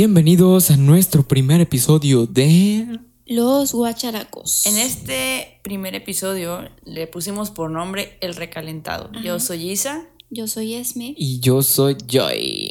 [0.00, 3.00] Bienvenidos a nuestro primer episodio de...
[3.26, 4.64] Los guacharacos.
[4.66, 9.10] En este primer episodio le pusimos por nombre El Recalentado.
[9.24, 10.06] Yo soy Isa.
[10.30, 11.14] Yo soy Esme.
[11.16, 12.70] Y yo soy Joy.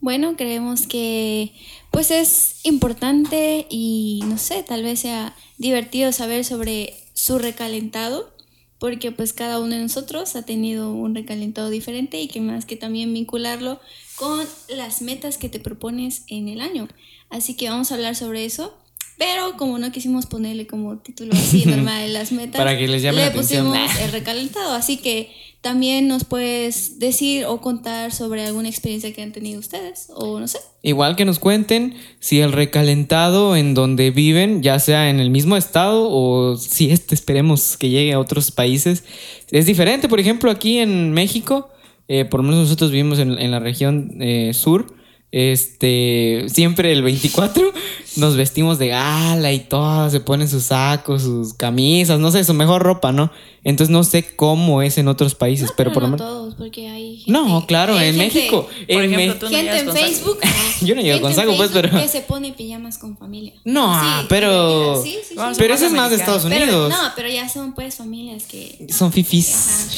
[0.00, 1.52] Bueno, creemos que
[1.92, 8.35] pues es importante y no sé, tal vez sea divertido saber sobre su recalentado,
[8.78, 12.76] porque pues cada uno de nosotros ha tenido un recalentado diferente y que más que
[12.76, 13.80] también vincularlo
[14.16, 16.88] con las metas que te propones en el año.
[17.30, 18.76] Así que vamos a hablar sobre eso.
[19.18, 23.16] Pero como no quisimos ponerle como título así normal las metas, Para que les llame
[23.16, 23.66] le la atención.
[23.72, 24.74] pusimos el recalentado.
[24.74, 25.32] Así que
[25.66, 30.46] también nos puedes decir o contar sobre alguna experiencia que han tenido ustedes, o no
[30.46, 30.60] sé.
[30.80, 35.56] Igual que nos cuenten si el recalentado en donde viven, ya sea en el mismo
[35.56, 39.02] estado o si este esperemos que llegue a otros países,
[39.50, 40.08] es diferente.
[40.08, 41.68] Por ejemplo, aquí en México,
[42.06, 44.94] eh, por lo menos nosotros vivimos en, la región eh, sur,
[45.32, 47.72] este, siempre el 24
[48.16, 52.54] nos vestimos de gala y todo, se ponen sus sacos, sus camisas, no sé, su
[52.54, 53.30] mejor ropa, ¿no?
[53.62, 56.26] Entonces no sé cómo es en otros países, pero, por lo no menos...
[56.28, 58.62] todos, porque hay gente- No, claro, hay en gente- México.
[58.88, 59.92] Por en ejemplo, Me- tú no Gente en.
[59.92, 60.38] Facebook.
[60.82, 63.52] Yo no llego con saco, pues, pero- Que se pone pijamas con familia.
[63.64, 65.34] No, Sí, pero- Sí, sí, sí.
[65.34, 66.16] Vamos, Pero eso es más de.
[66.16, 66.90] Estados Pero- Unidos.
[66.90, 68.86] no, pero ya son pues familias que.
[68.88, 69.88] Son fifis.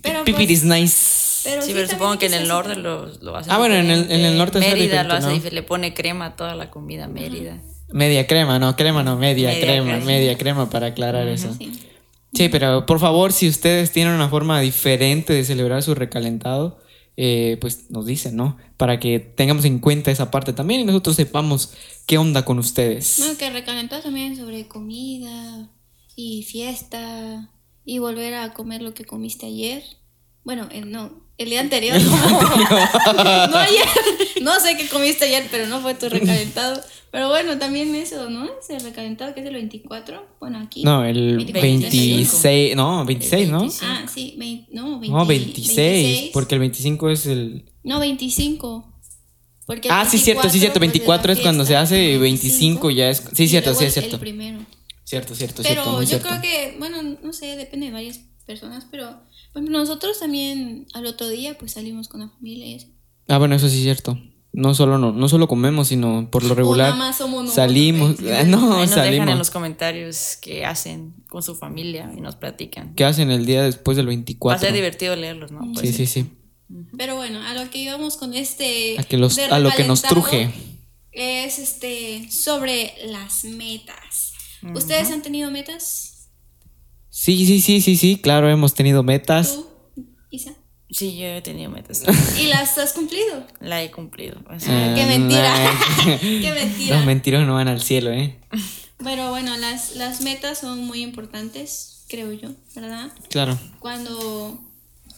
[0.00, 1.27] Pero, Pipiris pues, nice.
[1.48, 2.48] Pero Sí, sí, pero supongo que en el así.
[2.48, 5.26] norte lo, lo hace Ah, bueno, en el- en el norte es Mérida lo hace
[5.28, 5.32] ¿no?
[5.32, 7.60] diferente, le pone crema a toda la comida, Mérida.
[7.90, 10.04] Media crema, no, crema no, media, Media crema, crema.
[10.04, 11.54] media crema para aclarar eso.
[11.54, 11.72] Sí.
[12.34, 16.78] Sí, pero por favor, si ustedes tienen una forma diferente de celebrar su recalentado,
[17.16, 18.58] eh, pues nos dicen, ¿no?
[18.76, 21.72] Para que tengamos en cuenta esa parte también y nosotros sepamos
[22.06, 23.18] qué onda con ustedes.
[23.18, 25.70] No, que recalentado también sobre comida
[26.14, 27.50] y fiesta
[27.84, 29.82] y volver a comer lo que comiste ayer.
[30.44, 31.96] Bueno, eh, no, el día anterior.
[32.02, 33.86] no ayer.
[34.42, 36.80] No sé qué comiste ayer, pero no fue tu recalentado.
[37.10, 38.46] Pero bueno, también eso, ¿no?
[38.60, 40.36] Ese recalentado que es el 24.
[40.40, 40.84] Bueno, aquí.
[40.84, 43.60] No, el 24, 26, no, 26, ¿no?
[43.60, 43.86] 25.
[43.90, 47.64] Ah, sí, vein- no, 20, No, 26, porque el 25 es el...
[47.82, 48.92] No, 25.
[49.66, 52.14] Porque el Ah, sí, cierto, sí, 24, cierto, pues, 24 la es cuando se hace,
[52.14, 53.22] el 25 ya es...
[53.32, 54.16] Sí, cierto, sí, es el- cierto.
[54.16, 54.58] El primero.
[55.04, 56.28] Cierto, cierto, Pero cierto, yo cierto.
[56.28, 59.18] creo que, bueno, no sé, depende de varias personas, pero
[59.52, 62.86] por ejemplo, nosotros también al otro día pues salimos con la familia y eso.
[63.28, 64.18] Ah, bueno, eso sí es cierto.
[64.52, 68.18] No solo, no, no solo comemos, sino por lo regular nada más somos nosotros, salimos.
[68.20, 68.34] ¿eh?
[68.38, 69.38] Ah, No, Ahí nos dejan en salimos.
[69.38, 72.94] los comentarios qué hacen con su familia y nos platican.
[72.94, 74.66] ¿Qué hacen el día después del Va a 24?
[74.66, 75.60] ser divertido leerlos, ¿no?
[75.74, 76.30] Pues Sí, sí, sí.
[76.96, 78.98] Pero bueno, a lo que íbamos con este...
[78.98, 80.50] A, que los, de a lo que nos truje.
[81.12, 84.32] Es este, sobre las metas.
[84.74, 86.17] ¿Ustedes han tenido metas?
[87.20, 89.54] Sí, sí, sí, sí, sí, claro, hemos tenido metas.
[89.56, 89.68] ¿Tú,
[90.30, 90.54] Isa?
[90.88, 92.04] Sí, yo he tenido metas.
[92.40, 93.44] ¿Y las has cumplido?
[93.58, 94.36] La he cumplido.
[94.46, 95.52] o Ah, Qué mentira.
[96.20, 96.96] Qué mentira.
[96.96, 98.38] Los mentiros no van al cielo, ¿eh?
[98.98, 103.10] Pero bueno, las, las metas son muy importantes, creo yo, ¿verdad?
[103.30, 103.58] Claro.
[103.80, 104.60] Cuando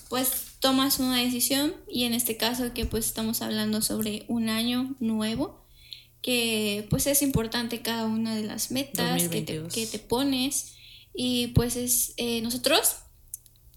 [0.09, 4.97] pues tomas una decisión y en este caso que pues estamos hablando sobre un año
[5.01, 5.67] nuevo,
[6.23, 9.75] que pues es importante cada una de las metas que te, 2022.
[9.75, 10.80] que te pones
[11.15, 12.97] y pues es, eh, nosotros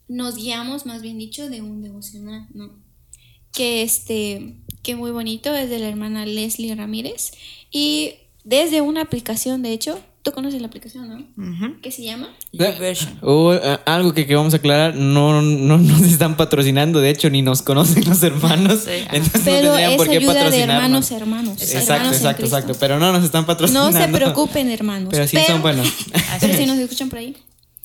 [0.07, 2.81] nos guiamos, más bien dicho, de un devocional, ¿no?
[3.51, 7.31] Que este, que muy bonito, es de la hermana Leslie Ramírez
[7.71, 11.17] y desde una aplicación, de hecho, tú conoces la aplicación, ¿no?
[11.37, 11.75] ujú.
[11.81, 12.29] ¿Qué se llama?
[12.53, 13.19] YouVersion.
[13.21, 13.51] Uh,
[13.85, 17.61] algo que, que vamos a aclarar, no, no nos están patrocinando, de hecho, ni nos
[17.61, 18.81] conocen los hermanos.
[18.85, 18.91] Sí.
[19.11, 20.71] Entonces no Pero tendrían es por qué ayuda de patrocinarnos.
[20.83, 21.61] hermanos a hermanos.
[21.61, 22.73] Exacto, hermanos exacto, exacto.
[22.79, 23.99] Pero no nos están No patrocinando.
[23.99, 25.09] se preocupen, hermanos.
[25.11, 25.87] Pero sí son buenos.
[26.39, 27.35] Pero si nos escuchan por ahí.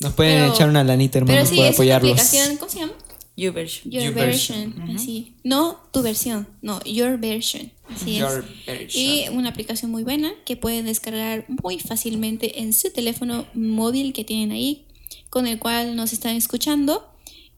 [0.01, 2.11] Nos pueden Pero- echar una lanita, hermanos, sí, por es una apoyarlos.
[2.13, 2.93] aplicación, ¿cómo se llama?
[3.39, 3.91] YouVersion.
[3.93, 4.75] Your YouVersion.
[4.75, 5.35] version, así.
[5.45, 7.71] No tu versión, no, your version.
[7.89, 8.67] Así Your es.
[8.67, 8.91] version.
[9.05, 14.25] Y una aplicación muy buena que pueden descargar muy fácilmente en su teléfono móvil que
[14.25, 14.87] tienen ahí,
[15.31, 17.09] con el cual nos están escuchando.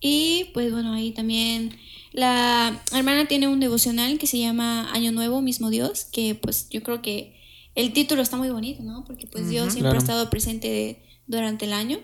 [0.01, 1.77] Y pues bueno, ahí también
[2.13, 6.83] la hermana tiene un devocional que se llama Año Nuevo, Mismo Dios, que pues yo
[6.83, 7.37] creo que
[7.75, 9.05] el título está muy bonito, ¿no?
[9.07, 9.97] Porque pues Dios siempre Claro.
[9.99, 11.99] ha estado presente durante el año.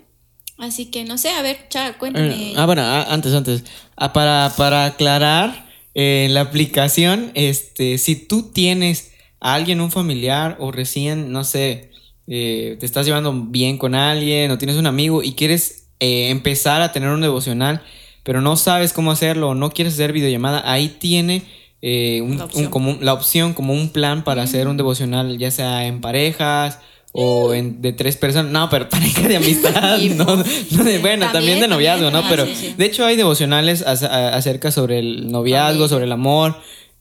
[0.58, 2.54] Así que no sé, a ver, Char, Eh, cuéntame.
[2.56, 3.64] Ah, bueno, ah, antes, antes.
[3.96, 10.56] Ah, para, para aclarar, eh, la aplicación, este, si tú tienes a alguien, un familiar,
[10.58, 11.90] o recién, no sé,
[12.26, 16.80] eh, te estás llevando bien con alguien, o tienes un amigo y quieres eh, empezar
[16.82, 17.82] a tener un devocional,
[18.22, 21.42] pero no sabes cómo hacerlo, o no quieres hacer videollamada, ahí tiene
[21.82, 22.70] eh, un- La un- opción.
[22.70, 26.80] como un- la opción, como un plan para hacer un devocional, ya sea en parejas
[27.18, 28.52] o en, de tres personas.
[28.52, 29.98] No, pero pareja de amistad.
[29.98, 32.22] Y- no, no de, bueno, también, También, de noviazgo, ¿no?
[32.28, 32.74] Pero Ah, sí, sí.
[32.76, 36.56] de hecho hay devocionales a- acerca sobre el noviazgo, sobre el amor.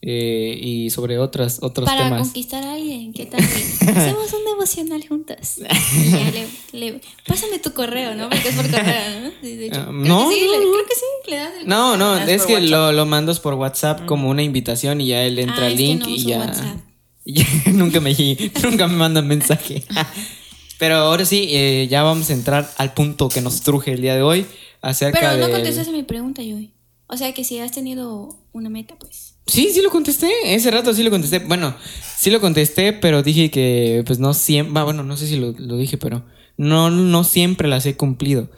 [0.08, 2.22] eh, y sobre otras, otros Para temas.
[2.28, 3.40] conquistar a alguien, ¿qué tal?
[3.42, 5.58] Hacemos un devocional juntas.
[5.98, 6.48] Y ya le,
[6.80, 8.30] le- pásame tu correo, ¿no?
[8.30, 9.32] Porque es por correo, ¿no?
[9.42, 9.80] Sí, de hecho.
[9.80, 12.18] Ah, Creo no, que sí, no, le- creo que sí, le das el No, no,
[12.20, 15.66] es que lo, lo mandas por WhatsApp como una invitación y ya él entra Ah,
[15.68, 16.38] al es que link no y uso ya.
[16.40, 16.78] WhatsApp.
[17.74, 18.16] nunca me
[18.64, 19.84] nunca me mandan mensaje.
[20.78, 24.16] Pero ahora sí, eh, ya vamos a entrar al punto que nos truje el día
[24.16, 24.46] de hoy
[24.82, 26.74] acerca Pero no del- contestaste mi pregunta, Joey.
[27.08, 29.36] O sea que si has tenido una meta, pues.
[29.48, 30.30] Sí, sí lo contesté.
[30.44, 31.40] Ese rato sí lo contesté.
[31.40, 31.76] Bueno,
[32.18, 34.84] sí lo contesté, pero dije que pues no siempre.
[34.84, 36.26] Bueno, no sé si lo, lo dije, pero
[36.58, 38.50] no, no siempre las he cumplido.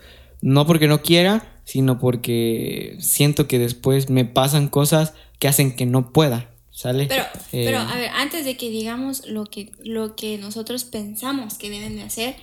[0.42, 5.86] No porque no quiera, sino porque siento que después me pasan cosas que hacen que
[5.86, 6.50] no pueda.
[6.78, 7.08] ¿Sale?
[7.08, 11.56] Pero, Eh, pero a ver, antes de que digamos lo que, lo que nosotros pensamos
[11.56, 12.36] que deben de hacer,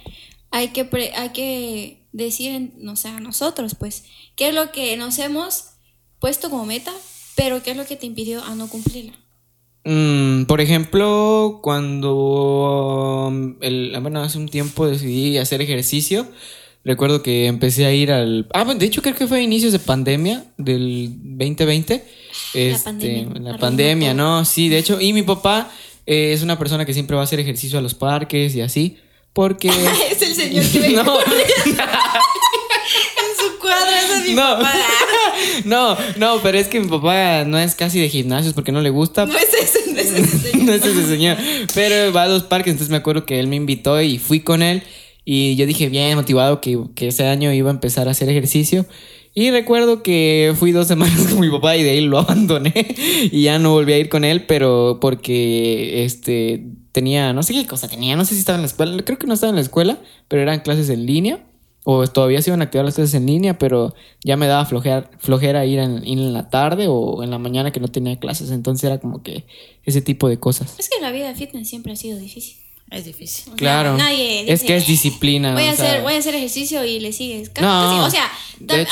[0.50, 4.02] hay que, pre- hay que decir, no sé, a nosotros, pues,
[4.34, 5.66] qué es lo que nos hemos
[6.19, 6.92] puesto como meta,
[7.36, 9.12] pero qué es lo que te impidió a no cumplirla.
[9.84, 16.26] Mm, por ejemplo, cuando um, el, bueno, hace un tiempo decidí hacer ejercicio,
[16.84, 18.48] recuerdo que empecé a ir al...
[18.52, 22.23] Ah, bueno, de hecho creo que fue a inicios de pandemia del 2020.
[22.52, 24.14] Este, pandemia, La pandemia.
[24.14, 24.44] ¿no?
[24.44, 25.70] Sí, de hecho, y mi papá
[26.06, 28.98] eh, es una persona que siempre va a hacer ejercicio a los parques y así,
[29.32, 29.69] porque...
[30.10, 31.76] es el señor que no, en
[33.36, 34.72] su cuadra, ese es mi no, papá.
[35.64, 38.90] no, no, pero es que mi papá no es casi de gimnasios porque no le
[38.90, 40.64] gusta, No es ese, no es ese señor.
[40.66, 41.36] no es ese señor.
[41.75, 44.62] Pero va a los parques, entonces me acuerdo que él me invitó y fui con
[44.62, 44.82] él.
[45.26, 48.84] Y yo dije bien motivado que, que ese año iba a empezar a hacer ejercicio.
[49.34, 52.94] Y recuerdo que fui dos semanas con mi papá y de ahí lo abandoné.
[53.31, 57.66] Y ya no volví a ir con él, pero porque este tenía, no sé qué
[57.66, 59.62] cosa tenía, no sé si estaba en la escuela, creo que no estaba en la
[59.62, 59.98] escuela,
[60.28, 61.44] pero eran clases en línea.
[61.86, 63.94] O todavía se iban a activar las clases en línea, pero
[64.25, 67.72] ya me daba flojear, flojera ir en, ir en la tarde o en la mañana
[67.72, 68.50] que no tenía clases.
[68.52, 69.44] Entonces era como que
[69.82, 70.76] ese tipo de cosas.
[70.78, 72.63] Es que la vida fitness siempre ha sido difícil.
[72.90, 73.44] Es difícil.
[73.44, 73.96] O sea, Claro.
[73.96, 75.52] nadie es dice, que es disciplina.
[75.54, 77.48] Voy a, sea, hacer, voy a hacer ejercicio y le sigues.
[77.50, 78.31] Casi- No, casi, o sea,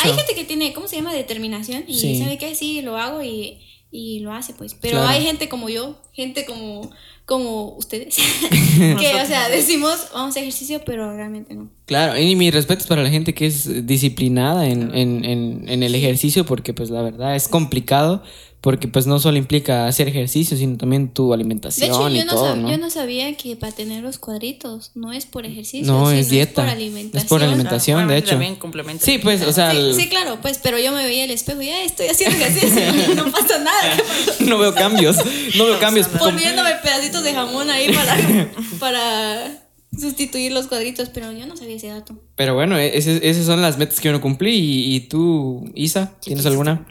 [0.03, 1.13] hay gente que tiene, ¿cómo se llama?
[1.15, 2.19] Determinación y Sí.
[2.19, 3.59] sabe que sí, lo hago y,
[3.91, 4.75] y lo hace, pues.
[4.75, 5.09] Pero Claro.
[5.09, 6.91] hay gente como yo, gente como,
[7.27, 8.17] como ustedes,
[8.99, 11.71] que, o sea, decimos, vamos a ejercicio, pero realmente no.
[11.87, 15.95] Claro, y mis respetos para la gente que es disciplinada en, en, en, en el
[15.95, 18.23] ejercicio, porque pues la verdad es complicado,
[18.63, 22.25] porque pues no solo implica hacer ejercicio, sino también tu De alimentación hecho, y yo
[22.25, 22.71] no, todo, sab- ¿no?
[22.71, 26.29] yo no sabía que para tener los cuadritos no es por ejercicio, No, sino es
[26.31, 26.63] dieta.
[26.63, 27.29] por Es alimentación.
[27.29, 28.31] por alimentación, de Claramente hecho.
[28.31, 29.05] También complementa.
[29.05, 31.61] Sí, pues, o sea, Sí, el- sí, claro, pues, pero yo me veía al espejo
[31.61, 33.97] y ya estoy haciendo ejercicio y no pasa nada.
[34.47, 35.17] no veo cambios,
[35.57, 36.07] no veo cambios.
[36.09, 38.17] poniéndome pedacitos de jamón ahí para,
[38.79, 39.59] para
[39.99, 42.17] sustituir los cuadritos, pero yo no sabía ese dato.
[42.37, 44.55] Pero bueno, e-, esas son las metas que yo no cumplí.
[44.55, 46.87] ¿Y, y tú, Isa, tienes alguna?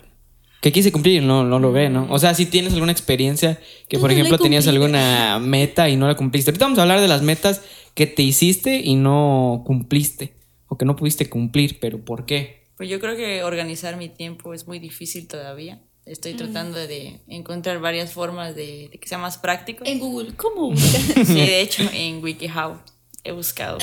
[0.61, 2.07] Que quise cumplir y no, no lo ve, ¿no?
[2.11, 3.59] O sea, si tienes alguna experiencia
[3.89, 6.51] que, por No ejemplo, tenías alguna meta y no la cumpliste.
[6.51, 7.63] Ahorita vamos a hablar de las metas
[7.95, 10.35] que te hiciste y no cumpliste.
[10.67, 12.63] O que no pudiste cumplir, pero ¿por qué?
[12.77, 15.81] Pues yo creo que organizar mi tiempo es muy difícil todavía.
[16.05, 19.83] Estoy tratando de encontrar varias formas de, de que sea más práctico.
[19.85, 20.75] En Google, ¿cómo?
[21.25, 22.77] Sí, de hecho, en WikiHow
[23.23, 23.77] he buscado.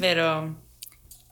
[0.00, 0.56] Pero,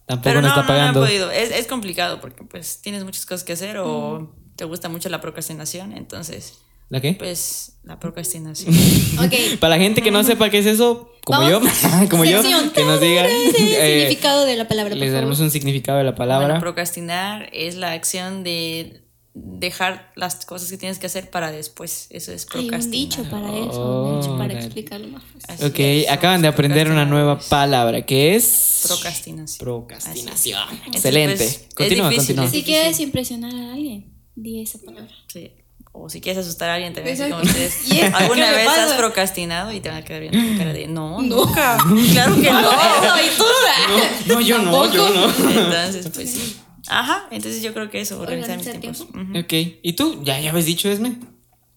[0.06, 1.00] Tampoco pero no, está no, no he pagando.
[1.00, 1.30] podido.
[1.30, 5.20] Es, es complicado porque pues tienes muchas cosas que hacer o te gusta mucho la
[5.22, 5.92] procrastinación.
[5.96, 6.58] Entonces,
[6.90, 7.14] ¿La qué?
[7.14, 8.74] pues la procrastinación.
[9.24, 9.58] ok.
[9.60, 11.62] Para la gente que no sepa qué es eso, como Vamos.
[11.80, 12.42] yo, como yo,
[12.74, 13.24] que nos diga.
[13.26, 15.46] El eh, significado de la palabra, les daremos favor.
[15.46, 16.46] un significado de la palabra.
[16.48, 19.04] Bueno, procrastinar es la acción de
[19.34, 22.08] dejar las cosas que tienes que hacer para después.
[22.10, 22.84] Eso es Hay procrastinar.
[22.84, 25.40] un dicho para eso, para explicarlo más fácil.
[25.46, 29.58] Así Ok, es, acaban de aprender una nueva palabra que es Procrastinación.
[29.58, 30.60] procrastinación.
[30.68, 30.94] Así es.
[30.96, 31.32] Excelente.
[31.34, 32.44] Entonces, pues, es continúa, difícil, continúa.
[32.46, 35.10] es Si quieres impresionar a alguien, di esa palabra.
[35.32, 35.50] Sí.
[35.92, 37.88] O si quieres asustar a alguien, también así como ustedes.
[37.92, 38.84] ¿Y esto ¿Alguna vez pasa?
[38.84, 41.78] has procrastinado y te van a quedar viendo con cara de no, nunca?
[42.12, 42.70] Claro que no.
[42.70, 44.10] ¡Soy duda!
[44.26, 45.24] No, yo no, yo no.
[45.50, 46.56] Entonces, pues sí.
[46.86, 48.98] Ajá, entonces yo creo que eso, organizar mis tiempos.
[49.10, 49.18] tiempo.
[49.32, 49.38] Ujú.
[49.40, 49.52] Ok,
[49.82, 50.22] ¿y tú?
[50.24, 51.16] ¿Ya, ya habías dicho, Esme?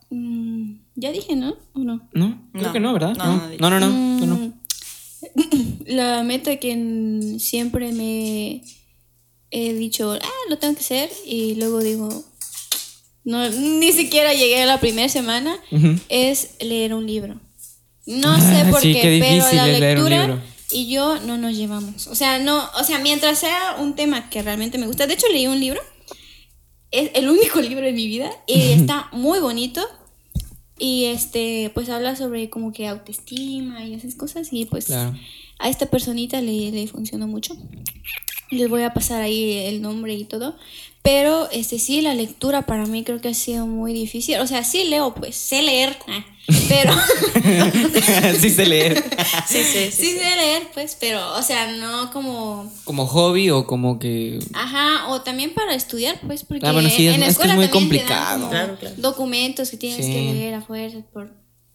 [0.09, 1.55] Mm, ya dije, ¿no?
[1.73, 2.07] ¿O no?
[2.13, 2.73] No, creo No.
[2.73, 3.15] que no, ¿verdad?
[3.17, 3.25] No,
[3.59, 4.35] No, no no, no, no, tú no.
[4.35, 4.53] Mm,
[5.87, 8.61] La meta que mm, siempre me
[9.51, 12.23] he dicho, ah, lo tengo que hacer, y luego digo,
[13.23, 15.57] no, ni siquiera llegué a la primera semana,
[16.09, 17.39] es leer un libro.
[18.05, 22.07] No Ah, sé por sí, qué, pero la lectura y yo no nos llevamos.
[22.07, 25.27] O sea, no, o sea, mientras sea un tema que realmente me gusta, de hecho
[25.31, 25.79] leí un libro,
[26.91, 29.85] es el único libro de mi vida y está muy bonito.
[30.79, 34.47] Y este, pues habla sobre como que autoestima y esas cosas.
[34.51, 35.15] Y pues Claro.
[35.59, 37.55] a esta personita le, le funcionó mucho.
[38.49, 40.57] Les voy a pasar ahí el nombre y todo.
[41.03, 44.37] Pero este sí, la lectura para mí creo que ha sido muy difícil.
[44.39, 46.23] O sea, sí leo, pues sé leer, ah,
[46.69, 46.93] pero
[48.39, 49.03] sí sé leer.
[49.47, 49.91] Sí, sí, sí.
[49.91, 54.37] sí sé leer, pues, pero, o sea, no como Como hobby o como que...
[54.53, 57.43] Ajá, o también para estudiar, pues, porque Ah, bueno, sí, es- en la es que
[57.45, 58.39] es escuela muy también te dan complicado.
[58.39, 58.95] como Claro, claro.
[58.97, 60.13] documentos que tienes Sí.
[60.13, 61.31] que leer a fuerza por,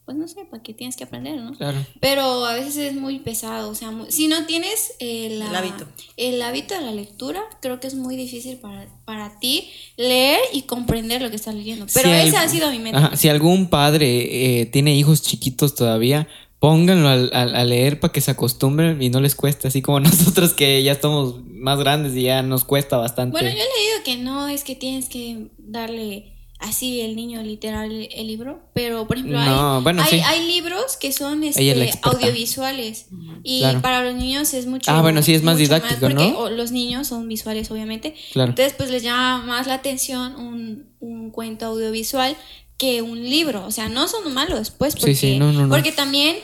[0.06, 1.52] pues no sé, para que tienes que aprender, ¿no?
[1.52, 1.84] Claro.
[2.00, 5.84] Pero a veces es muy pesado, o sea, muy- si no tienes eh, El hábito.
[6.16, 10.62] el hábito de la lectura, creo que es muy difícil para, para ti leer y
[10.62, 11.86] comprender lo que estás leyendo.
[11.92, 12.98] Pero Si esa al- ha sido mi meta.
[12.98, 16.28] Ajá, si algún padre eh, tiene hijos chiquitos todavía,
[16.60, 19.98] pónganlo al- al- a, leer para que se acostumbren y no les cueste, así como
[20.38, 23.32] nosotros que ya estamos más grandes y ya nos cuesta bastante.
[23.32, 28.08] Bueno, yo he leído que no es que tienes que darle así el niño literal
[28.10, 30.20] el, libro, pero por ejemplo No, hay, bueno, hay, sí.
[30.24, 33.06] hay libros que son este, audiovisuales
[33.42, 33.82] y Claro.
[33.82, 36.48] para los niños es mucho Ah, bueno, sí, es más didáctico, porque, ¿no?
[36.50, 38.50] los niños son visuales obviamente, Claro.
[38.50, 42.36] entonces pues les llama más la atención un, un cuento audiovisual
[42.78, 45.68] que un libro, o sea, no son malos, pues Sí, porque, sí, no, no, no.
[45.68, 46.36] porque también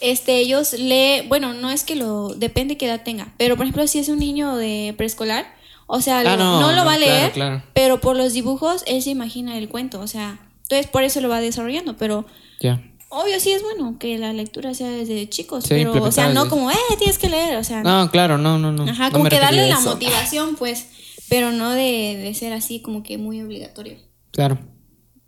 [0.00, 3.86] este, ellos leen, bueno, no es que lo, depende qué edad tenga, pero por ejemplo,
[3.86, 5.55] si es un niño de preescolar,
[5.86, 7.62] o sea, Ah, lo- no, no, lo no, va a leer, claro.
[7.72, 11.28] pero por los dibujos él se imagina el cuento, o sea, entonces por eso lo
[11.28, 12.26] va desarrollando, pero
[12.60, 12.82] Ya.
[13.08, 16.44] obvio sí es bueno que la lectura sea desde chicos, Sí, pero o sea, no
[16.44, 18.82] desde- como, eh, tienes que leer, o sea, No, claro, no, no, no.
[18.84, 20.88] ajá, No como que darle la motivación, pues,
[21.28, 23.98] pero no de, de ser así como que muy obligatorio.
[24.32, 24.58] Claro.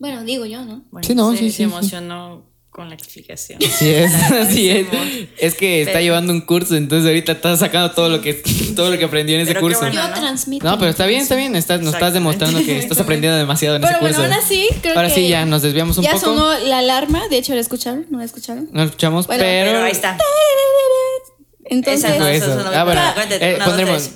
[0.00, 0.82] Bueno, digo yo, ¿no?
[0.90, 1.62] Bueno, Sí, no, se, sí, se sí, sí.
[1.64, 2.44] emocionó
[2.78, 3.58] con la explicación.
[3.60, 4.86] Sí es, así es.
[5.36, 8.34] Es que está Pero- llevando un curso, entonces ahorita está sacando todo lo que
[8.76, 9.80] todo lo que aprendió en ese curso.
[9.80, 10.14] bueno, Yo ¿no?
[10.14, 10.64] transmito.
[10.64, 11.56] No, pero está bien, está bien.
[11.56, 14.32] Estás, nos estás demostrando que estás aprendiendo demasiado en Pero ese bueno, curso.
[14.32, 16.26] aún así, creo Ahora que sí, ya nos desviamos un ya poco.
[16.26, 18.68] sonó la alarma, de hecho la escucharon, ¿no la escucharon?
[18.72, 19.70] No escuchamos, Bueno, pero.
[19.72, 20.16] Pero ahí está.
[21.64, 22.70] Entonces, Esa no, eso, eso.
[22.72, 24.10] Ah, bueno, eh, pondremos-.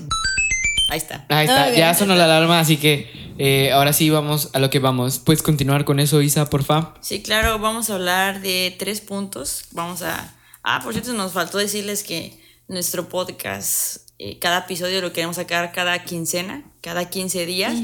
[0.90, 1.25] Ahí está.
[1.28, 4.78] Ahí está, ya sonó la alarma, así que eh, ahora sí vamos a lo que
[4.78, 5.18] vamos.
[5.18, 6.94] ¿Puedes continuar con eso, Isa, porfa?
[7.00, 9.64] Sí, claro, vamos a hablar de tres puntos.
[9.72, 10.34] Vamos a...
[10.62, 15.72] Ah, por cierto, nos faltó decirles que nuestro podcast, eh, cada episodio lo queremos sacar
[15.72, 17.74] cada quincena, cada 15 días,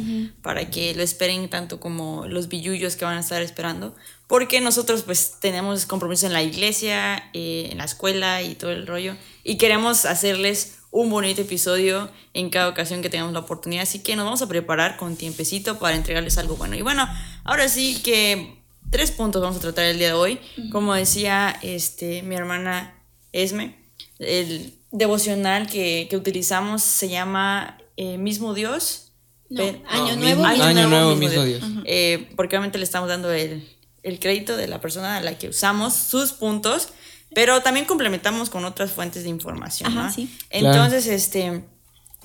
[0.42, 3.94] para que lo esperen tanto como los billullos que van a estar esperando.
[4.26, 8.86] Porque nosotros pues tenemos compromiso en la iglesia, eh, en la escuela y todo el
[8.86, 9.16] rollo.
[9.44, 13.82] Y queremos hacerles un bonito episodio en cada ocasión que tengamos la oportunidad.
[13.82, 16.76] Así que nos vamos a preparar con tiempecito para entregarles algo bueno.
[16.76, 17.08] Y bueno,
[17.44, 20.40] ahora sí que tres puntos vamos a tratar el día de hoy.
[20.72, 22.94] Como decía este, mi hermana
[23.32, 23.76] Esme,
[24.18, 29.12] el devocional que, que utilizamos se llama eh, Mismo Dios.
[29.50, 31.60] No, Año No, Nuevo, Mismo Año Nuevo, Mismo Mismo Dios.
[31.60, 31.84] Dios.
[31.86, 33.68] Eh, porque obviamente le estamos dando el,
[34.02, 36.88] el crédito de la persona a la que usamos sus puntos,
[37.34, 39.90] pero también complementamos con otras fuentes de información.
[39.90, 40.12] Ajá, ¿no?
[40.12, 40.34] sí.
[40.50, 41.64] Entonces, este,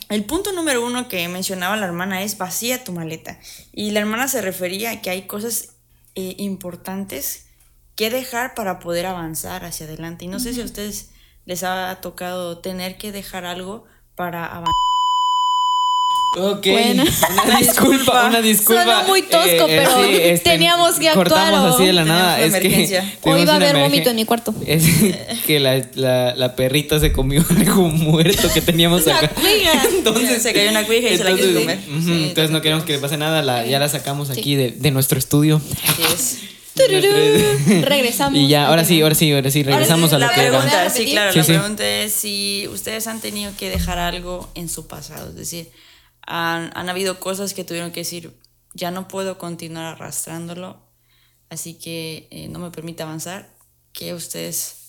[0.10, 3.40] el punto número uno que mencionaba la hermana es vacía tu maleta.
[3.72, 5.76] Y la hermana se refería a que hay cosas
[6.16, 7.46] eh, importantes
[7.96, 10.26] que dejar para poder avanzar hacia adelante.
[10.26, 11.10] Y no sé si a ustedes
[11.46, 14.72] les ha tocado tener que dejar algo para avanzar.
[16.36, 16.66] Ok.
[16.68, 17.04] Buena.
[17.46, 18.82] Una disculpa, una disculpa.
[18.82, 22.42] Eh, Sonó muy tosco, pero teníamos que actuar Cortamos o- así de la nada.
[22.42, 23.02] Es que emergencia.
[23.22, 24.54] tuvimos Hoy va a haber vómito en mi cuarto.
[24.66, 24.84] Es
[25.46, 29.32] que la, la, la perrita se comió algo muerto que teníamos acá.
[29.96, 31.80] Entonces Se cayó una cuija y se la quiso comer.
[31.90, 33.42] ujú, Sí, entonces no queremos que le pase nada.
[33.42, 35.62] La, ya la sacamos aquí de, de nuestro estudio.
[35.88, 36.38] Así es.
[37.84, 38.40] Regresamos.
[38.40, 40.50] Y ya, ahora sí, ahora sí, ahora sí, regresamos a lo la que era.
[40.52, 41.52] pregunta, ¿Voy a sí, claro, Sí, la sí.
[41.54, 45.70] pregunta es si ustedes han tenido que dejar algo en su pasado, es decir,
[46.26, 48.32] han, han habido cosas que tuvieron que decir,
[48.74, 50.78] ya no puedo continuar arrastrándolo,
[51.50, 53.50] así que eh, no me permite avanzar,
[53.92, 54.80] que ustedes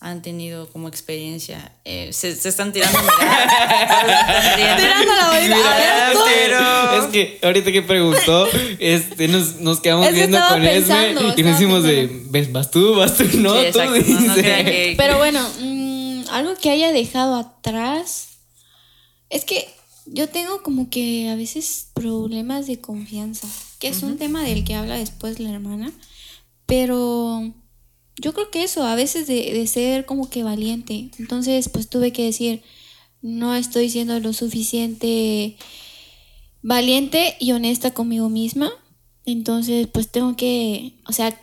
[0.00, 4.56] han tenido como experiencia, Eh, se, se están tirando miradas.
[4.56, 6.98] Tirando la oída.
[6.98, 8.46] Es que ahorita que preguntó,
[8.78, 12.08] este, nos, nos quedamos Es viendo con Esme y nos hicimos de.
[12.26, 12.52] ¿ves?
[12.52, 12.94] ¿Vas tú?
[12.96, 13.24] ¿Vas tú?
[13.38, 13.86] No, Sí, tú no,
[14.26, 18.28] no que- Pero bueno, mm, algo que haya dejado atrás.
[19.30, 19.73] Es que
[20.06, 24.74] yo tengo como que a veces problemas de confianza, que es un tema del que
[24.74, 25.92] habla después la hermana.
[26.66, 27.52] Pero
[28.16, 31.10] yo creo que eso, a veces de, de ser como que valiente.
[31.18, 32.62] Entonces, pues tuve que decir,
[33.22, 35.56] no estoy siendo lo suficiente
[36.62, 38.70] valiente y honesta conmigo misma.
[39.24, 41.38] Entonces, pues tengo que, o sea,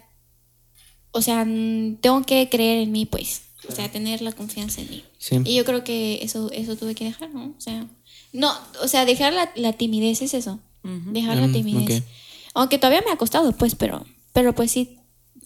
[1.12, 3.44] o sea, tengo que creer en mí, pues.
[3.72, 5.04] O sea, tener la confianza en mí.
[5.18, 5.40] Sí.
[5.46, 7.46] Y yo creo que eso, eso tuve que dejar, ¿no?
[7.58, 7.88] O sea,
[8.34, 8.51] no,
[8.84, 10.60] o sea, dejar la, la timidez es eso.
[10.84, 12.00] Dejar la Mm, timidez.
[12.00, 12.06] ok.
[12.54, 14.98] Aunque todavía me ha costado, pues, pero, pero pues sí,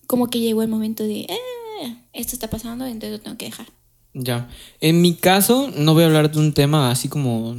[0.08, 3.68] como que llegó el momento de, "Eh, esto está pasando, entonces lo tengo que dejar.
[4.14, 4.50] Ya.
[4.80, 7.56] En mi caso, no voy a hablar de un tema así como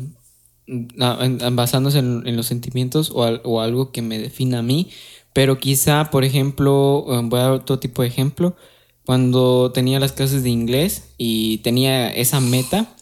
[0.66, 4.88] en- basándose en, en los sentimientos o, al- o algo que me defina a mí,
[5.32, 8.56] pero quizá, por ejemplo, eh, voy a dar otro tipo de ejemplo,
[9.06, 12.92] cuando tenía las clases de inglés y tenía esa meta,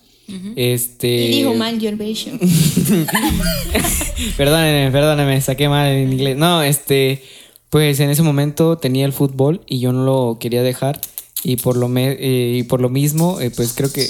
[0.57, 1.09] este...
[1.29, 2.39] Dijo mal your version.
[4.37, 6.37] Perdónenme, perdónenme, saqué mal en inglés.
[6.37, 7.23] No, este,
[7.71, 11.01] pues en ese momento tenía el fútbol y yo no lo quería dejar
[11.43, 14.07] y por lo me- eh, y por lo mismo, eh, pues creo que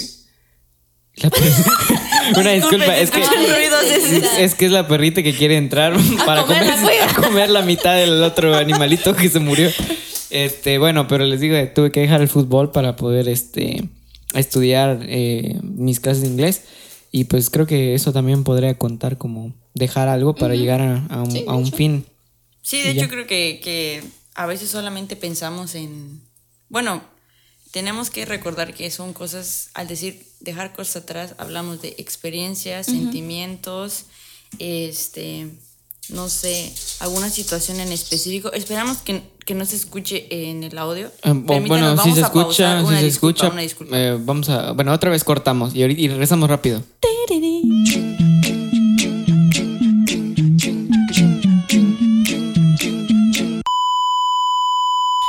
[1.16, 1.30] la
[2.40, 3.22] una disculpa, es que
[4.40, 5.96] es, que es la perrita que quiere entrar
[6.26, 6.66] para comer
[7.16, 9.70] comer la mitad del otro animalito que se murió.
[10.34, 13.88] Este, bueno, pero les digo, tuve que dejar el fútbol para poder este
[14.34, 16.62] estudiar eh, mis clases de inglés
[17.12, 21.22] y pues creo que eso también podría contar como dejar algo para llegar a, a
[21.22, 21.76] un, Sí, de a un hecho.
[21.76, 22.04] fin.
[22.62, 23.08] Sí, de Y hecho ya.
[23.10, 24.02] creo que, que
[24.34, 26.20] a veces solamente pensamos en...
[26.68, 27.00] Bueno,
[27.70, 34.06] tenemos que recordar que son cosas, al decir dejar cosas atrás, hablamos de experiencias, sentimientos,
[34.58, 35.46] este,
[36.08, 38.52] no sé, alguna situación en específico.
[38.52, 41.06] Esperamos que, que no se escuche en el audio.
[41.22, 44.92] Eh, o- Permítanos, bueno, si se escucha, si se disculpa, escucha, eh, vamos a, bueno,
[44.92, 46.82] otra vez cortamos y, y regresamos rápido.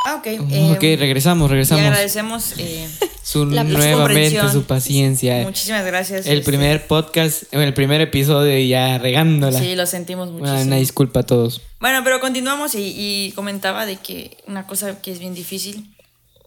[0.05, 0.27] Ah, ok.
[0.75, 1.83] ok, eh, regresamos, Y regresamos.
[1.85, 2.87] agradecemos eh,
[3.35, 5.43] Su La- nuevamente su paciencia.
[5.43, 6.25] muchísimas gracias.
[6.25, 9.59] El este, primer podcast, el primer episodio y ya regándola.
[9.59, 10.61] Sí, lo sentimos muchísimo.
[10.61, 11.61] una disculpa a todos.
[11.81, 15.93] Bueno, pero continuamos y, y comentaba de que una cosa que es bien difícil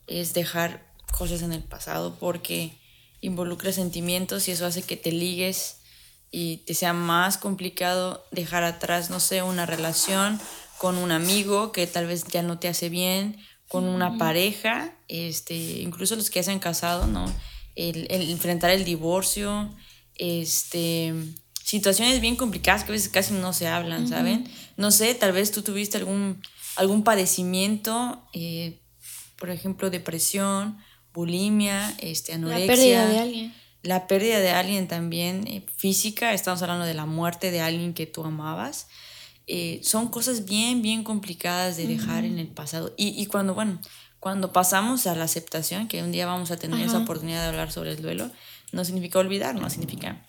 [0.06, 0.82] es dejar
[1.18, 2.70] cosas en el pasado porque
[3.20, 5.80] involucra sentimientos y eso hace que te ligues
[6.30, 10.40] y te sea más complicado dejar atrás, no sé, una relación
[10.78, 13.36] con un amigo que tal vez ya no te hace bien,
[13.68, 17.32] con una pareja, este, incluso los que ya se han casado, ¿no?
[17.76, 19.70] El, el enfrentar el divorcio,
[20.16, 21.14] este,
[21.62, 24.48] situaciones bien complicadas que a veces casi no se hablan, ¿saben?
[24.76, 26.42] No sé, tal vez tú tuviste algún,
[26.76, 28.80] algún padecimiento, eh,
[29.36, 30.78] por ejemplo, depresión,
[31.12, 32.66] bulimia, este, La anorexia.
[32.74, 33.54] pérdida de alguien.
[33.82, 38.06] La pérdida de alguien también eh, física, estamos hablando de la muerte de alguien que
[38.06, 38.88] tú amabas.
[39.50, 42.92] Eh, son cosas bien, bien complicadas de dejar en el pasado.
[42.98, 43.80] Y, y cuando, bueno,
[44.20, 47.04] cuando pasamos a la aceptación, que un día vamos a tener esa Ajá.
[47.04, 48.30] oportunidad de hablar sobre el duelo,
[48.72, 50.22] no significa olvidar, no significa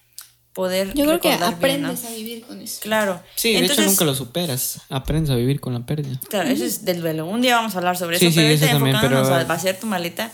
[0.54, 0.94] poder.
[0.94, 1.88] Yo creo que recordar bien, ¿no?
[1.90, 2.80] aprendes a vivir con eso.
[2.82, 3.22] Claro.
[3.36, 4.82] Sí, de Entonces, hecho nunca lo superas.
[4.90, 6.20] Aprendes a vivir con la pérdida.
[6.30, 7.26] Claro, eso es del duelo.
[7.26, 9.44] Un día vamos a hablar sobre Sí, eso, sí, pero eso también, enfocándonos pero- a
[9.44, 10.32] vaciar tu maleta,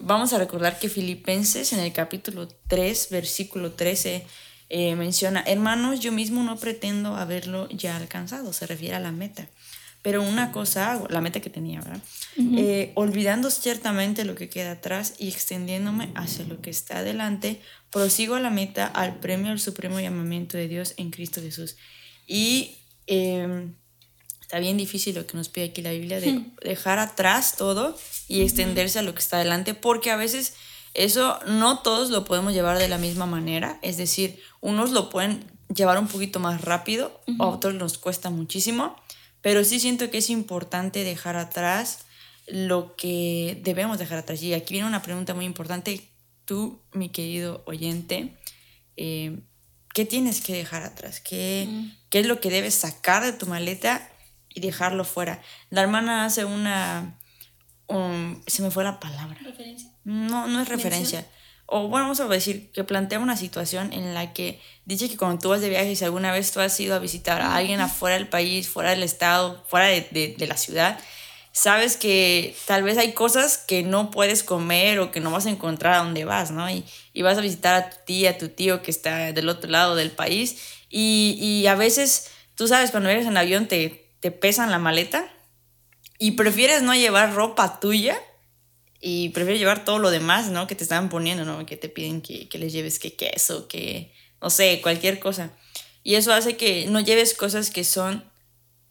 [0.00, 4.26] vamos a recordar que Filipenses en el capítulo 3, versículo 13,
[4.76, 9.46] eh, menciona, hermanos, yo mismo no pretendo haberlo ya alcanzado, se refiere a la meta.
[10.02, 12.02] Pero una cosa hago, la meta que tenía, ¿verdad?
[12.36, 17.60] Eh, olvidando ciertamente lo que queda atrás y extendiéndome hacia lo que está adelante,
[17.90, 21.76] prosigo a la meta, al premio al supremo llamamiento de Dios en Cristo Jesús.
[22.26, 23.74] Y em,
[24.40, 28.42] está bien difícil lo que nos pide aquí la Biblia de dejar atrás todo y
[28.42, 30.54] extenderse a lo que está adelante, porque a veces
[30.94, 35.44] eso no todos lo podemos llevar de la misma manera, es decir, unos lo pueden
[35.74, 38.96] llevar un poquito más rápido, a otros nos cuesta muchísimo,
[39.40, 42.06] pero sí siento que es importante dejar atrás
[42.46, 44.42] lo que debemos dejar atrás.
[44.42, 46.08] Y aquí viene una pregunta muy importante,
[46.44, 48.36] tú, mi querido oyente,
[48.96, 49.40] eh,
[49.92, 51.20] ¿qué tienes que dejar atrás?
[51.20, 51.68] ¿Qué,
[52.10, 54.08] ¿Qué es lo que debes sacar de tu maleta
[54.48, 55.42] y dejarlo fuera?
[55.70, 57.18] La hermana hace una...
[57.88, 59.38] um, se me fue la palabra.
[59.42, 59.90] Referencia.
[60.04, 61.26] No, no es referencia.
[61.66, 65.38] O bueno, vamos a decir que plantea una situación en la que dice que cuando
[65.40, 68.16] tú vas de viaje, si alguna vez tú has ido a visitar a alguien afuera
[68.16, 70.98] del país, fuera del estado, fuera de, de- de la ciudad,
[71.52, 75.50] sabes que tal vez hay cosas que no puedes comer o que no vas a
[75.50, 76.68] encontrar a donde vas, ¿no?
[76.68, 79.70] Y, y vas a visitar a tu tía, a tu tío que está del otro
[79.70, 80.58] lado del país
[80.90, 85.32] y, y a veces, tú sabes, cuando eres en avión te, te pesan la maleta
[86.24, 88.16] y prefieres no llevar ropa tuya
[88.98, 90.66] y prefieres llevar todo lo demás, ¿no?
[90.66, 91.66] Que te estaban poniendo, ¿no?
[91.66, 94.10] Que te piden que, que les lleves que queso, que,
[94.40, 95.50] no sé, cualquier cosa.
[96.02, 98.24] Y eso hace que no lleves cosas que son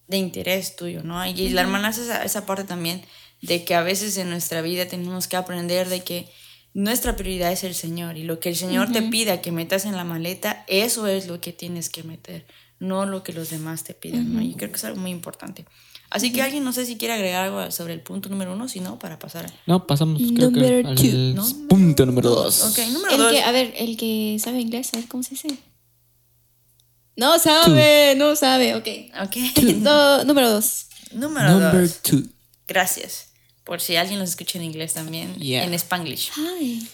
[0.07, 1.25] de interés tuyo, ¿no?
[1.25, 3.03] Y la hermana hace esa, esa parte también
[3.41, 6.29] de que a veces en nuestra vida tenemos que aprender de que
[6.75, 9.95] nuestra prioridad es el Señor y lo que el Señor te pida que metas en
[9.95, 12.45] la maleta, eso es lo que tienes que meter,
[12.77, 14.39] no lo que los demás te pidan, ¿no?
[14.43, 15.65] Y creo que es algo muy importante.
[16.15, 18.79] Así que alguien, no sé si quiere agregar algo sobre el punto número uno, si
[18.79, 19.51] no, para pasar.
[19.65, 21.07] No, pasamos creo que al two.
[21.33, 21.67] No.
[21.67, 22.61] punto número dos.
[22.63, 23.31] Ok, número El dos.
[23.31, 25.47] que, a ver, el que sabe inglés, a ver cómo se dice.
[27.15, 28.87] No sabe, no sabe, ok.
[29.25, 29.35] Ok.
[29.83, 30.85] Do- número dos.
[31.13, 32.01] número Number dos.
[32.01, 32.21] two.
[32.67, 33.29] Gracias.
[33.63, 35.63] Por si alguien los escucha en inglés también, Yeah.
[35.63, 36.31] en Spanglish.
[36.35, 36.87] Hi.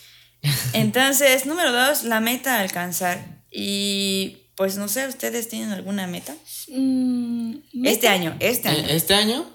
[0.73, 3.43] Entonces, número dos, la meta a alcanzar.
[3.51, 6.36] Y pues no sé, ¿ustedes tienen alguna meta?
[6.67, 8.80] Mm, Este año, este año.
[8.80, 9.45] Eh, Este año,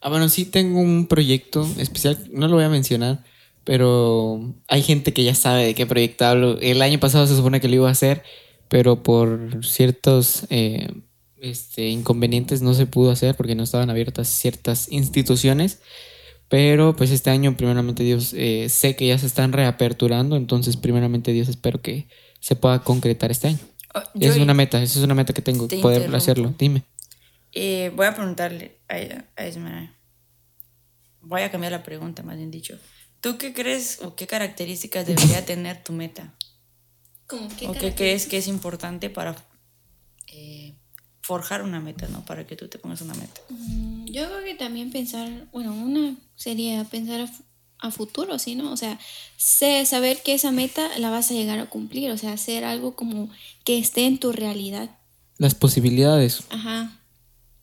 [0.00, 3.24] ah, bueno, sí tengo un proyecto especial, no lo voy a mencionar,
[3.64, 6.60] pero hay gente que ya sabe de qué proyecto hablo.
[6.60, 8.22] El año pasado se supone que lo iba a hacer,
[8.68, 10.86] pero por ciertos eh,
[11.40, 15.80] este, inconvenientes no se pudo hacer porque no estaban abiertas ciertas instituciones.
[16.48, 21.32] Pero pues este año, primeramente Dios, eh, sé que ya se están reaperturando, entonces primeramente
[21.32, 22.06] Dios espero que
[22.38, 23.71] se pueda concretar este año.
[23.94, 26.16] Oh, yo- es una meta, esa es una meta que tengo, Te poder interrumpo.
[26.16, 26.54] hacerlo.
[26.58, 26.84] Dime.
[27.52, 28.94] Eh, voy a preguntarle a,
[29.40, 29.92] a Esmeralda.
[31.20, 32.78] Voy a cambiar la pregunta, más bien dicho.
[33.20, 36.34] ¿Tú qué crees o qué características debería tener tu meta?
[37.26, 39.36] ¿Cómo qué ¿O qué crees que es importante para
[40.26, 40.74] eh,
[41.20, 42.24] forjar una meta, ¿no?
[42.24, 43.40] Para que tú te pongas una meta.
[43.50, 47.28] Mm, Yo creo que también pensar, bueno, una sería pensar
[47.82, 48.72] a, fu- a futuro, ¿sí, no?
[48.72, 48.98] O sea,
[49.36, 52.94] sé, saber que esa meta la vas a llegar a cumplir, o sea, hacer algo
[52.94, 53.28] como
[53.64, 54.90] que esté en tu realidad.
[55.38, 56.42] Las posibilidades.
[56.50, 56.98] Ajá.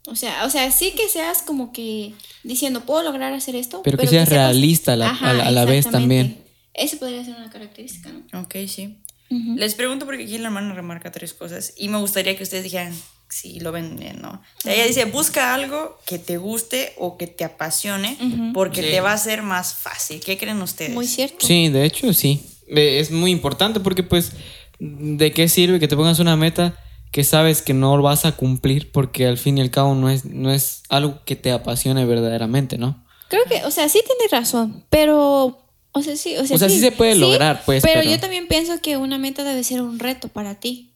[0.08, 3.82] O sea, o sea, sí que seas como que diciendo, puedo lograr hacer esto.
[3.84, 6.38] Pero que seas realista a la- a la- a la vez también.
[6.73, 8.41] Eso podría ser una característica, ¿no?
[8.41, 8.97] Ok, sí.
[9.29, 12.93] Les pregunto porque aquí la hermana remarca tres cosas y me gustaría que ustedes dijeran
[13.30, 14.30] si lo ven bien, ¿no?
[14.32, 18.18] O sea, ella dice, busca algo que te guste o que te apasione
[18.54, 20.20] porque te va a ser más fácil.
[20.20, 20.92] ¿Qué creen ustedes?
[20.94, 21.46] Muy cierto.
[21.46, 22.42] Sí, de hecho, sí.
[22.68, 24.32] Eh, Es muy importante porque, pues,
[24.80, 26.76] ¿de qué sirve que te pongas una meta
[27.12, 28.92] que sabes que no vas a cumplir?
[28.92, 32.78] Porque al fin y al cabo no es, no es algo que te apasione verdaderamente,
[32.78, 33.06] ¿no?
[33.30, 36.70] Creo que, o sea, sí tienes razón, pero, o sea, sí, o sea, O sea,
[36.70, 39.82] sí se puede lograr, pues, Pero, pero- yo también pienso que una meta debe ser
[39.84, 40.88] un reto para ti.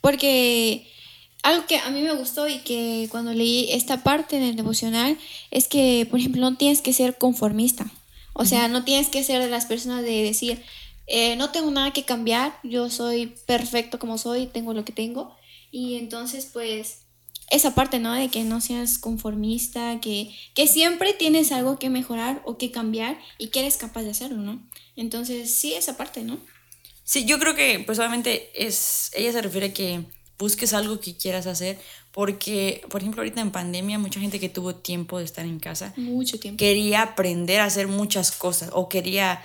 [0.00, 0.86] Porque
[1.42, 5.18] algo que a mí me gustó y que cuando leí esta parte en el devocional
[5.50, 7.90] es que, por ejemplo, no tienes que ser conformista.
[8.32, 10.62] O sea, no tienes que ser de las personas de decir,
[11.06, 15.36] eh, no tengo nada que cambiar, yo soy perfecto como soy, tengo lo que tengo.
[15.70, 17.00] Y entonces, pues,
[17.50, 18.12] esa parte, ¿no?
[18.12, 23.18] De que no seas conformista, que, que siempre tienes algo que mejorar o que cambiar
[23.38, 24.62] y que eres capaz de hacerlo, ¿no?
[24.96, 26.38] Entonces, sí, esa parte, ¿no?
[27.04, 30.04] Sí, yo creo que pues obviamente es, ella se refiere a que
[30.38, 31.78] busques algo que quieras hacer
[32.12, 35.92] porque, por ejemplo, ahorita en pandemia, mucha gente que tuvo tiempo de estar en casa
[35.96, 36.58] Mucho tiempo.
[36.58, 39.42] quería aprender a hacer muchas cosas o quería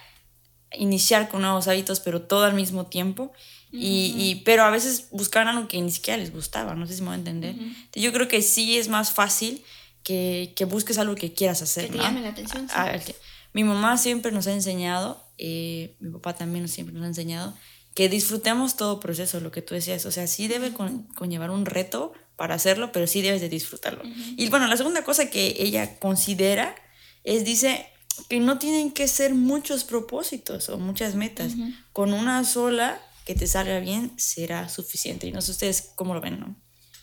[0.71, 3.31] iniciar con nuevos hábitos, pero todo al mismo tiempo.
[3.75, 7.01] y, y- pero a veces buscaban algo que ni siquiera les gustaba, no sé si
[7.01, 7.55] me voy a entender.
[7.95, 9.63] Yo creo que sí es más fácil
[10.03, 11.85] que, que busques algo que quieras hacer.
[11.87, 12.03] Que te ¿no?
[12.03, 12.73] llame la atención, sí.
[12.77, 13.15] Ah, ok.
[13.53, 17.55] Mi mamá siempre nos ha enseñado, eh, mi papá también siempre nos ha enseñado,
[17.95, 20.05] que disfrutemos todo proceso, lo que tú decías.
[20.05, 24.01] O sea, sí debe con- conllevar un reto para hacerlo, pero sí debes de disfrutarlo.
[24.37, 26.75] Y bueno, la segunda cosa que ella considera
[27.23, 27.87] es, dice,
[28.29, 31.53] que no tienen que ser muchos propósitos o muchas metas.
[31.91, 35.27] Con una sola que te salga bien será suficiente.
[35.27, 36.55] Y no sé ustedes cómo lo ven, ¿no?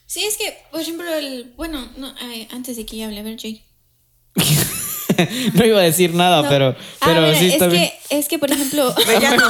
[0.07, 1.55] Sí, es que, por ejemplo, el.
[1.57, 3.65] Bueno, no, ay, antes de que yo hable, a ver, Jay.
[5.55, 6.49] no iba a decir nada, No.
[6.49, 7.91] pero, Ah, pero mira, sí es está que, bien.
[8.11, 8.95] Es que, por ejemplo.
[9.07, 9.45] Pero ya no.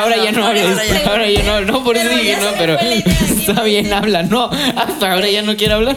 [0.00, 0.66] ahora ya no hables,
[1.06, 1.50] ahora ya no.
[1.52, 4.22] ahora no, por eso Pero dije no, pero fue la idea, ¿qué está bien, habla,
[4.22, 5.96] no, hasta ahora ya no quiere hablar.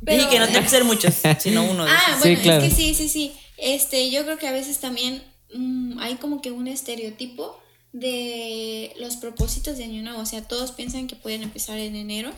[0.00, 1.84] Dije que no tiene que ser muchos, sino uno.
[1.84, 2.62] de Ah, bueno, Sí, claro.
[2.64, 3.32] es que sí, sí, sí.
[3.56, 5.22] Este, yo creo que a veces también
[5.54, 7.58] mm, hay como que un estereotipo
[7.92, 10.20] de los propósitos de año nuevo.
[10.20, 12.30] O sea, todos piensan que pueden empezar en enero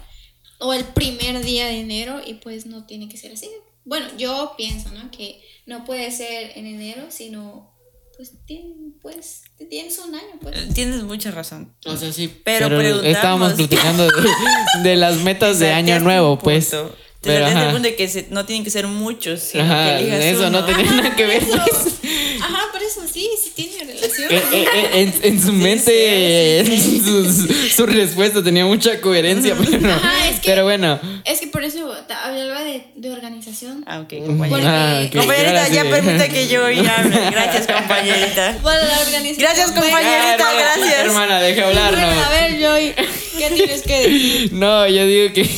[0.59, 3.49] o el primer día de enero y pues no tiene que ser así.
[3.85, 5.11] Bueno, yo pienso, ¿no?
[5.11, 7.71] Que no puede ser en enero, sino
[8.16, 10.75] pues, tien- pues tienes un año, pues.
[10.75, 11.75] Tienes mucha razón.
[11.87, 14.12] O sea, sí, Pero pero, preguntamos- estábamos platicando de,
[14.90, 16.71] de las metas de año nuevo, pues.
[16.71, 17.79] Te Pero, el ajá.
[17.79, 20.90] de que se- no tienen que ser muchos, sino Ajá, que elijas eso no tenía
[20.90, 21.43] nada que ver.
[21.43, 21.53] Eso.
[21.53, 21.95] pues.
[22.40, 24.33] Ajá, por eso sí, sí tiene relación.
[24.33, 29.93] Eh, eh, eh, en, en su mente, sí, Su, su respuesta tenía mucha coherencia, pero,
[29.93, 30.99] Ajá, es que- pero bueno.
[31.27, 31.80] Es que por eso
[32.14, 33.85] hablaba de, de organización.
[33.87, 35.01] Ah, ok, Porque- compañerita.
[35.01, 35.88] Ah, Compañerita, ya sí.
[35.88, 37.16] permite que yo ya hable.
[37.31, 38.59] Gracias, compañerita.
[38.62, 39.38] Bueno, la organización.
[39.38, 40.44] Gracias, bueno, compañerita.
[40.49, 40.99] Ah, gracias.
[41.07, 42.94] Hermana, deja hablar, bueno, a ver, Joy,
[43.38, 44.53] ¿qué tienes que decir?
[44.53, 45.49] No, yo digo que,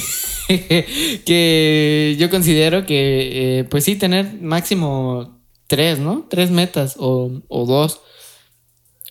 [1.25, 6.27] que yo considero que, eh, pues sí, tener máximo tres, ¿no?
[6.29, 8.01] Tres metas o, o dos.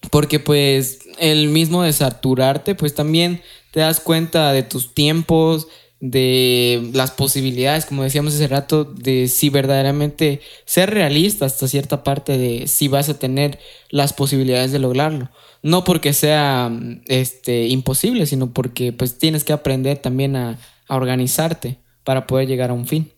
[0.10, 5.68] Porque pues el mismo desaturarte, pues también te das cuenta de tus tiempos,
[6.02, 12.40] de las posibilidades, como decíamos hace rato, de si verdaderamente ser realista hasta cierta parte
[12.40, 13.60] de si vas a tener
[13.90, 15.30] las posibilidades de lograrlo.
[15.62, 16.72] No porque sea
[17.06, 22.74] este, imposible, sino porque pues tienes que aprender también a, organizarte para poder llegar a
[22.74, 23.14] un fin.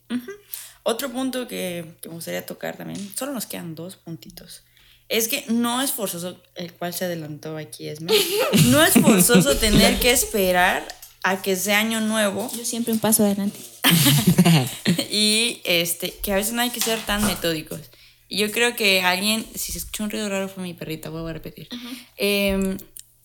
[0.84, 4.62] Otro punto que, que me gustaría tocar también, solo nos quedan dos puntitos.
[5.10, 10.00] Es que no es forzoso, el cual se adelantó aquí, es no es forzoso tener
[10.00, 10.86] que esperar
[11.23, 13.59] a que sea año nuevo Yo siempre un paso adelante.
[15.12, 17.79] y este que a veces no hay que ser tan metódicos.
[18.29, 21.27] Y yo creo que alguien, si se escucha un ruido raro fue mi perrita, vuelvo
[21.27, 21.67] a repetir.
[22.17, 22.77] Em,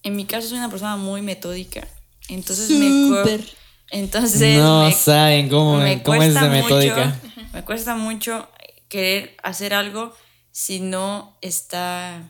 [0.03, 1.87] en mi caso soy una persona muy metódica,
[2.29, 3.45] entonces me cu- Súper.
[3.91, 7.07] entonces no me- saben cómo, me cómo es de cuesta metódica.
[7.07, 8.49] mucho- me cuesta mucho
[8.89, 10.15] querer hacer algo
[10.53, 12.23] si no está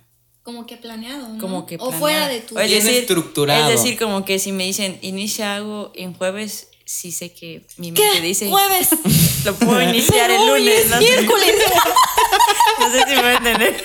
[0.48, 1.38] Como que planeado, ¿no?
[1.38, 2.00] como que O planeado.
[2.00, 2.56] fuera de tu...
[2.56, 3.70] O es decir, estructurado.
[3.70, 7.92] Es decir, como que si me dicen inicia algo en jueves, sí sé que mi
[7.92, 8.22] mente ¿Qué?
[8.22, 8.88] dice Jueves.
[9.44, 10.86] lo puedo iniciar el lunes.
[10.86, 11.04] es no sé.
[11.04, 11.54] miércoles.
[12.78, 13.84] No sé si me voy a entender.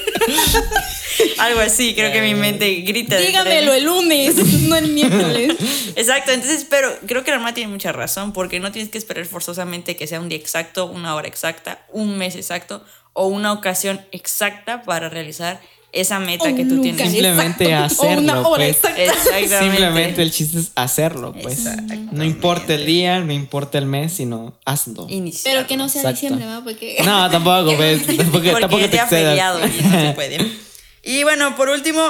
[1.39, 3.17] Algo así, creo que mi mente grita.
[3.17, 5.56] Dígamelo el lunes, no el miércoles.
[5.97, 9.26] Exacto, entonces, pero creo que la mamá tiene mucha razón, porque no tienes que esperar
[9.26, 13.99] forzosamente que sea un día exacto, una hora exacta, un mes exacto o una ocasión
[14.12, 15.60] exacta para realizar
[15.94, 17.10] esa meta O que tú tienes.
[17.10, 18.78] Simplemente exacto, o una hacerlo, hora pues.
[18.98, 19.60] exacta.
[19.60, 21.60] Simplemente el chiste es hacerlo, pues.
[21.60, 22.16] Exactamente.
[22.16, 25.06] No importa el día, no importa el mes, sino hazlo.
[25.08, 25.54] Iniciar.
[25.54, 26.22] Pero que no sea Exacto.
[26.22, 26.64] diciembre, ¿va?
[26.64, 26.98] Porque...
[27.06, 28.06] No, tampoco, pues.
[28.06, 30.38] Tampoco, Porque tampoco te feriado y no se puede.
[31.06, 32.02] Y bueno, por último,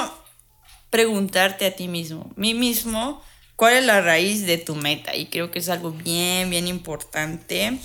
[0.88, 3.20] preguntarte a ti mismo, mí mismo,
[3.56, 5.16] ¿cuál es la raíz de tu meta?
[5.16, 7.76] Y creo que es algo bien, bien importante.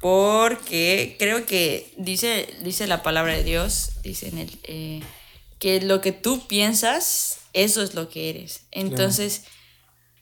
[0.00, 5.00] Porque creo que dice, dice la palabra de Dios, dice en el, eh,
[5.58, 8.62] que lo que tú piensas, eso es lo que eres.
[8.70, 9.42] Entonces,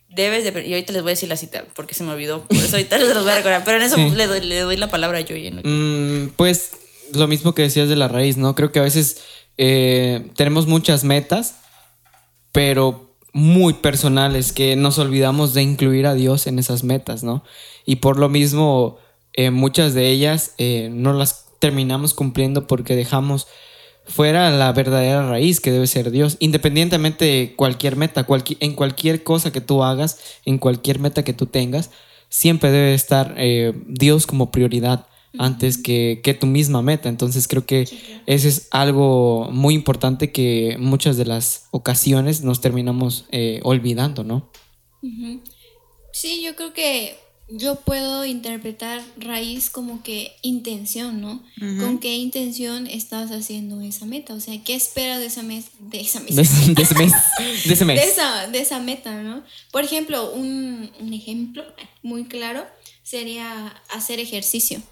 [0.08, 0.66] debes de...
[0.66, 2.42] Y ahorita les voy a decir la cita, porque se me olvidó.
[2.44, 3.62] Por eso ahorita les los voy a recordar.
[3.64, 4.10] Pero en eso Sí.
[4.10, 5.46] le, doy, le doy la palabra a Joy.
[5.46, 6.72] en lo que- Mm, pues
[7.12, 8.54] lo mismo que decías de la raíz, ¿no?
[8.56, 9.18] Creo que a veces
[9.58, 11.54] eh, tenemos muchas metas,
[12.52, 17.44] pero muy personales, que nos olvidamos de incluir a Dios en esas metas, ¿no?
[17.86, 18.98] Y por lo mismo,
[19.38, 23.46] eh, muchas de ellas eh, no las terminamos cumpliendo porque dejamos
[24.04, 29.22] fuera la verdadera raíz que debe ser Dios, independientemente de cualquier meta, cualqui- en cualquier
[29.22, 31.90] cosa que tú hagas, en cualquier meta que tú tengas,
[32.28, 35.06] siempre debe estar eh, Dios como prioridad
[35.38, 37.08] antes que, que tu misma meta.
[37.08, 37.86] Entonces creo que
[38.26, 44.50] ese es algo muy importante que muchas de las ocasiones nos terminamos eh, olvidando, ¿no?
[46.12, 47.16] Sí, yo creo que
[47.50, 51.42] yo puedo interpretar raíz como que intención, ¿no?
[51.58, 54.34] ¿Con qué intención estás haciendo esa meta?
[54.34, 56.34] O sea, ¿qué esperas de esa, mes de esa mesa?
[56.36, 57.12] De, ese- de ese mes.
[57.64, 58.00] De ese mes.
[58.00, 59.42] de esa, de esa meta, ¿no?
[59.70, 61.64] Por ejemplo, un, un ejemplo
[62.02, 62.66] muy claro
[63.02, 64.82] sería hacer ejercicio.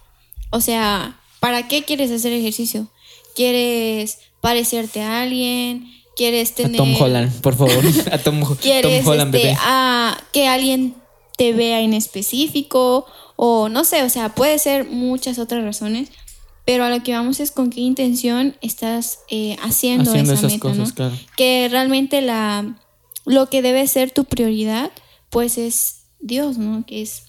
[0.49, 2.87] O sea, ¿para qué quieres hacer ejercicio?
[3.35, 5.93] ¿Quieres parecerte a alguien?
[6.15, 6.77] ¿Quieres A tener...
[6.77, 7.83] Tom Holland, por favor.
[8.11, 9.57] A Tom, Tom ¿Quieres Holland, este, bebé.
[9.61, 10.95] a que alguien
[11.37, 13.05] te vea en específico?
[13.37, 16.09] O no sé, o sea, puede ser muchas otras razones.
[16.65, 20.51] Pero a lo que vamos es con qué intención estás eh, haciendo, Haciendo esa esas
[20.51, 20.93] meta, cosas, ¿no?
[20.95, 21.15] claro.
[21.37, 22.75] que realmente la
[23.25, 24.91] lo que debe ser tu prioridad
[25.29, 27.23] pues es Dios no que es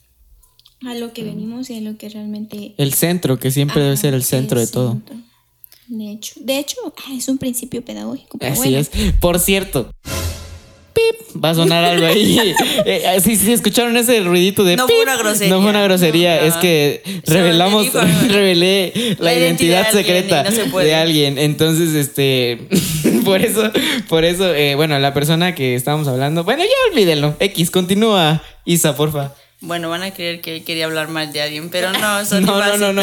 [0.86, 4.14] a lo que venimos y a lo que realmente El centro, que siempre debe ser
[4.14, 4.92] el centro de todo.
[4.92, 5.16] centro.
[5.88, 8.78] de hecho de hecho ah, es un principio pedagógico pero Así bueno.
[8.78, 8.90] es.
[9.20, 9.90] Por cierto.
[10.94, 12.54] Pip, va a sonar algo ahí.
[12.84, 14.96] Eh, sí, sí, escucharon ese ruidito de No pip?
[14.96, 15.54] fue una grosería.
[15.54, 18.28] No fue una grosería, No, es que revelamos, le dijo, ¿no?
[18.32, 21.38] revelé la, La identidad identidad, de alguien secreta no de alguien.
[21.38, 22.58] Entonces, este,
[23.24, 23.70] por eso,
[24.08, 27.36] por eso, eh, bueno, la persona que estábamos hablando, bueno, ya olvídenlo.
[27.40, 29.34] X, continúa, Isa, porfa.
[29.60, 32.76] Bueno, van a creer que él quería hablar mal de alguien, pero no, solo No,
[32.78, 33.02] no, no, no.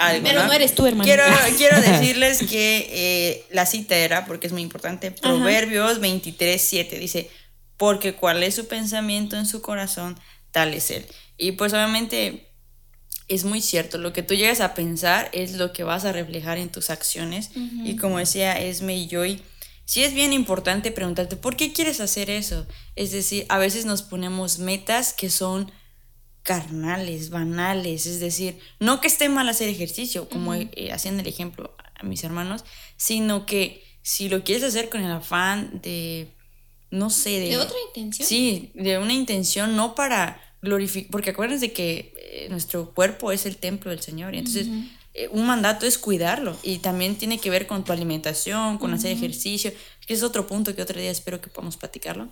[0.00, 1.04] Algo, Pero no eres tú, hermano.
[1.04, 1.24] Quiero,
[1.56, 7.30] quiero decirles que eh, la cita era, porque es muy importante, Proverbios 23, 7, dice,
[7.76, 10.18] porque cuál es su pensamiento en su corazón,
[10.50, 11.06] tal es él.
[11.36, 12.50] Y pues obviamente
[13.28, 16.58] es muy cierto, lo que tú llegas a pensar es lo que vas a reflejar
[16.58, 17.50] en tus acciones.
[17.54, 19.40] Y como decía Esme y Joy,
[19.84, 22.66] sí es bien importante preguntarte, ¿por qué quieres hacer eso?
[22.96, 25.70] Es decir, a veces nos ponemos metas que son
[26.42, 31.74] carnales, banales, es decir, no que esté mal hacer ejercicio, como eh, hacían el ejemplo
[31.94, 32.64] a mis hermanos,
[32.96, 36.32] sino que si lo quieres hacer con el afán de,
[36.90, 37.48] no sé, de...
[37.50, 42.94] de otra intención Sí, de una intención no para glorificar, porque acuérdense que eh, nuestro
[42.94, 44.66] cuerpo es el templo del Señor, y entonces
[45.12, 49.12] eh, un mandato es cuidarlo y también tiene que ver con tu alimentación, con hacer
[49.12, 49.72] ejercicio,
[50.06, 52.28] que es otro punto que otro día espero que podamos platicarlo.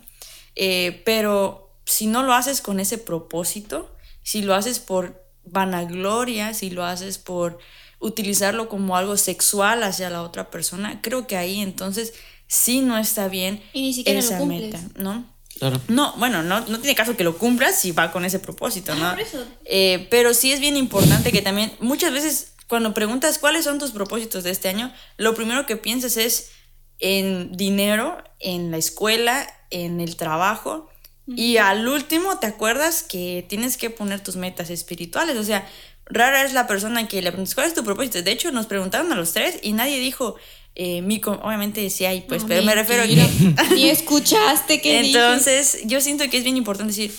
[1.05, 6.85] Pero si no lo haces con ese propósito, si lo haces por vanagloria, si lo
[6.85, 7.59] haces por
[7.99, 12.13] utilizarlo como algo sexual hacia la otra persona, creo que ahí entonces
[12.47, 15.25] sí no está bien Y ni siquiera lo esa meta, ¿no?
[15.59, 15.81] Claro.
[15.89, 19.07] No, bueno, no, no tiene caso que lo cumplas si va con ese propósito, ¿no?
[19.07, 19.45] Ah, por eso.
[19.65, 23.91] Eh, pero sí es bien importante que también, muchas veces cuando preguntas cuáles son tus
[23.91, 26.51] propósitos de este año, lo primero que piensas es
[26.99, 30.87] en dinero, en la escuela, en el trabajo,
[31.35, 35.37] Y al último, ¿te acuerdas que tienes que poner tus metas espirituales?
[35.37, 35.67] O sea,
[36.05, 38.21] rara es la persona que le preguntas, ¿cuál es tu propósito?
[38.21, 40.35] De hecho, nos preguntaron a los tres y nadie dijo,
[40.75, 43.55] eh, mi, obviamente decía, y pues, pero me refiero a que...
[43.75, 47.13] Ni escuchaste que Entonces, yo siento que es bien importante decir,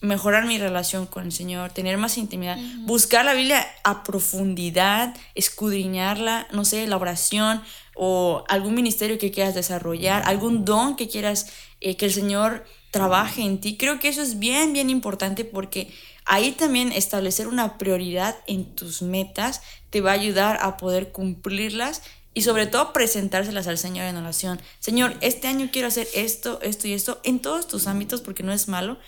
[0.00, 6.46] mejorar mi relación con el Señor, tener más intimidad, buscar la Biblia a profundidad, escudriñarla,
[6.52, 7.62] no sé, la oración
[7.96, 13.42] o algún ministerio que quieras desarrollar, algún don que quieras eh, que el Señor trabaje
[13.42, 13.76] en ti.
[13.76, 15.92] Creo que eso es bien, bien importante porque
[16.24, 22.02] ahí también establecer una prioridad en tus metas te va a ayudar a poder cumplirlas
[22.34, 24.60] y sobre todo presentárselas al Señor en oración.
[24.78, 28.52] Señor, este año quiero hacer esto, esto y esto en todos tus ámbitos porque no
[28.52, 28.98] es malo,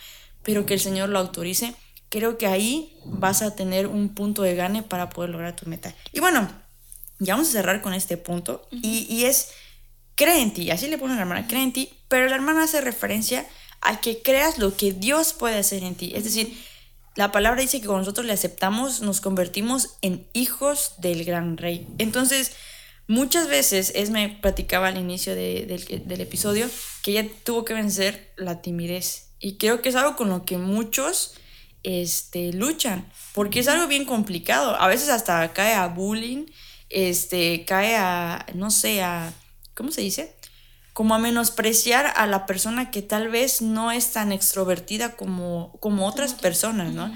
[0.42, 1.74] pero que el Señor lo autorice,
[2.08, 5.94] creo que ahí vas a tener un punto de gane para poder lograr tu meta.
[6.12, 6.50] Y bueno,
[7.20, 9.52] ya vamos a cerrar con este punto, y, es,
[10.16, 12.80] cree en ti, así le pone la hermana, cree en ti, pero la hermana hace
[12.80, 13.46] referencia a
[14.02, 16.12] que creas lo que Dios puede hacer en ti.
[16.14, 16.56] Es decir,
[17.16, 21.86] la palabra dice que cuando nosotros le aceptamos, nos convertimos en hijos del gran rey.
[21.98, 22.52] Entonces,
[23.06, 25.66] muchas veces, es me platicaba al inicio del,
[26.06, 26.68] del episodio,
[27.02, 30.58] que ella tuvo que vencer la timidez y creo que es algo con lo que
[30.58, 31.34] muchos
[31.82, 34.78] este, luchan, porque es algo bien complicado.
[34.78, 36.46] A veces hasta cae a bullying,
[36.90, 39.32] este, cae a, no sé, a,
[39.74, 40.36] ¿cómo se dice?
[40.92, 46.06] Como a menospreciar a la persona que tal vez no es tan extrovertida como, como
[46.06, 47.12] otras personas, ¿no?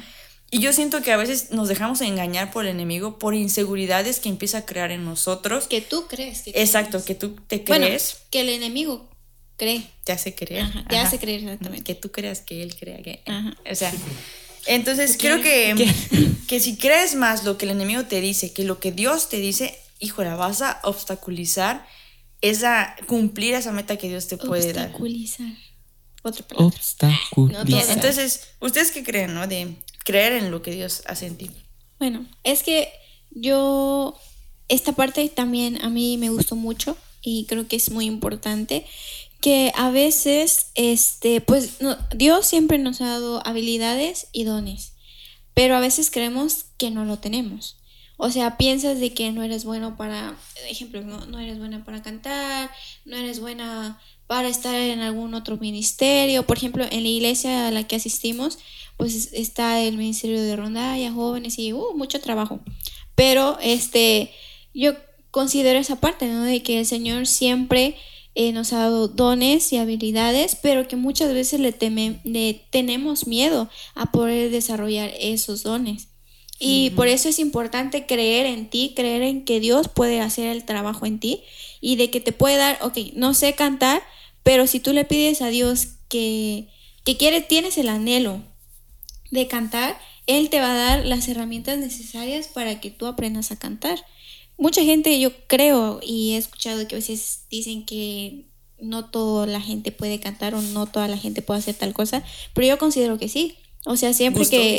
[0.51, 4.29] Y yo siento que a veces nos dejamos engañar por el enemigo por inseguridades que
[4.29, 5.67] empieza a crear en nosotros.
[5.67, 6.43] Que tú crees.
[6.43, 8.19] Que Exacto, que tú te crees.
[8.31, 9.11] que el enemigo
[9.57, 9.85] cree.
[10.05, 10.67] Te hace creer.
[10.89, 11.83] te hace creer, exactamente.
[11.83, 13.23] Que tú creas que él crea que.
[13.69, 13.93] O sea.
[14.67, 15.75] Entonces creo que,
[16.47, 19.39] que si crees más lo que el enemigo te dice que lo que Dios te
[19.39, 21.87] dice, híjole, vas a obstaculizar
[22.51, 24.87] esa, cumplir esa meta que Dios te puede dar.
[24.87, 25.53] Obstaculizar.
[26.23, 26.77] Otra palabra.
[26.77, 27.91] Obstaculizar.
[27.97, 29.47] entonces, ¿ustedes qué creen, no?
[29.47, 31.51] De creer en lo que Dios hace en ti.
[31.99, 32.93] Bueno, es que
[33.31, 34.19] yo,
[34.69, 38.85] esta parte también a mí me gustó mucho y creo que es muy importante
[39.41, 41.79] que a veces, este, pues
[42.15, 44.93] Dios siempre nos ha dado habilidades y dones,
[45.55, 47.79] pero a veces creemos que no lo tenemos.
[48.17, 50.37] O sea, piensas de que no eres bueno para,
[50.69, 52.71] ejemplo, no, no eres buena para cantar,
[53.05, 56.45] no eres buena para estar en algún otro ministerio.
[56.45, 58.59] Por ejemplo, en la iglesia a la que asistimos,
[58.97, 62.61] pues está el ministerio de rondalla, jóvenes y uh, mucho trabajo.
[63.15, 64.33] Pero este,
[64.73, 64.95] yo
[65.31, 66.43] considero esa parte, ¿no?
[66.45, 67.97] De que el Señor siempre
[68.37, 71.75] eh, nos ha dado dones y habilidades, pero que muchas veces le,
[72.25, 76.09] le tenemos miedo a poder desarrollar esos dones.
[76.59, 80.65] Y por eso es importante creer en ti, creer en que Dios puede hacer el
[80.65, 81.43] trabajo en ti
[81.81, 84.03] y de que te puede dar, ok, no sé cantar,
[84.43, 86.69] pero si tú le pides a Dios que,
[87.05, 88.41] que quiere, tienes el anhelo
[89.31, 93.59] de cantar, Él te va a dar las herramientas necesarias para que tú aprendas a
[93.59, 94.05] cantar
[94.57, 98.47] mucha gente yo creo y he escuchado que a veces dicen que
[98.81, 102.25] no toda la gente puede cantar o no toda la gente puede hacer tal cosa,
[102.55, 103.57] pero yo considero que sí.
[103.87, 104.79] O sea, siempre que,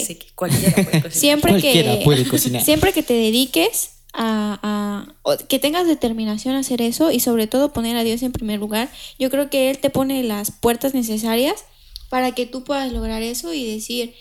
[1.12, 7.20] siempre que siempre que te dediques a, a, que tengas determinación a hacer eso y
[7.20, 8.90] sobre todo poner a Dios en primer lugar,
[9.20, 11.66] yo creo que él te pone las puertas necesarias
[12.10, 14.16] para que tú puedas lograr eso y decir,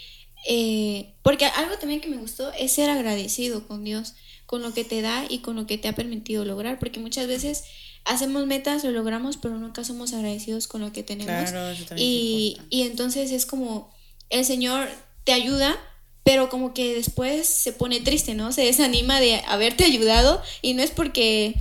[0.47, 4.85] eh, porque algo también que me gustó es ser agradecido con Dios con lo que
[4.85, 7.65] te da y con lo que te ha permitido lograr, porque muchas veces
[8.05, 11.51] hacemos metas, lo logramos, pero nunca somos agradecidos con lo que tenemos.
[11.97, 13.94] y, y entonces es como
[14.31, 14.89] el Señor
[15.25, 15.77] te ayuda,
[16.23, 18.53] pero como que después se pone triste, ¿no?
[18.53, 21.55] Se desanima de haberte ayudado y no es porque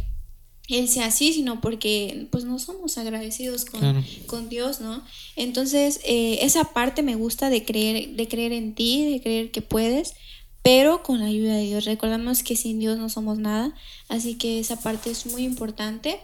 [0.69, 5.03] él sea así, sino porque pues no somos agradecidos con, con Dios, ¿no?
[5.35, 9.61] Entonces, eh, esa parte me gusta de creer, de creer en ti, de creer que
[9.61, 10.13] puedes,
[10.61, 11.85] pero con la ayuda de Dios.
[11.85, 13.75] Recordamos que sin Dios no somos nada,
[14.07, 16.19] así que esa parte es muy importante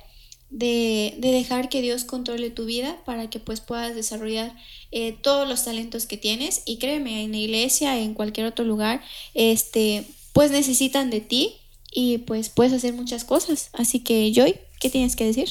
[0.50, 4.54] de, dejar que Dios controle tu vida para que pues puedas desarrollar
[4.92, 9.02] eh, todos los talentos que tienes y créeme, en la iglesia, en cualquier otro lugar,
[9.34, 11.54] este, pues necesitan de ti
[11.92, 13.70] y pues puedes hacer muchas cosas.
[13.74, 15.50] Así que Joy, ¿qué tienes que decir?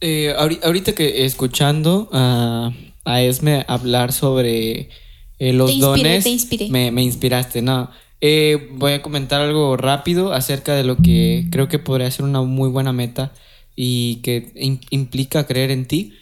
[0.00, 2.72] Eh, ahorita que escuchando a,
[3.04, 4.90] a Esme hablar sobre
[5.38, 6.26] eh, los dones,
[6.70, 7.90] Me, me inspiraste, no.
[8.20, 12.42] Eh, voy a comentar algo rápido acerca de lo que creo que podría ser una
[12.42, 13.32] muy buena meta
[13.80, 16.12] y que implica creer en ti.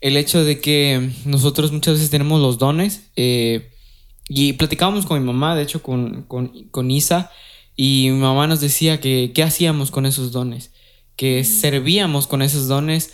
[0.00, 3.70] El hecho de que nosotros muchas veces tenemos los dones eh,
[4.30, 7.30] y platicábamos con mi mamá, de hecho con, con, Isa,
[7.76, 10.72] y mi mamá nos decía que qué hacíamos con esos dones,
[11.14, 13.12] que servíamos con esos dones,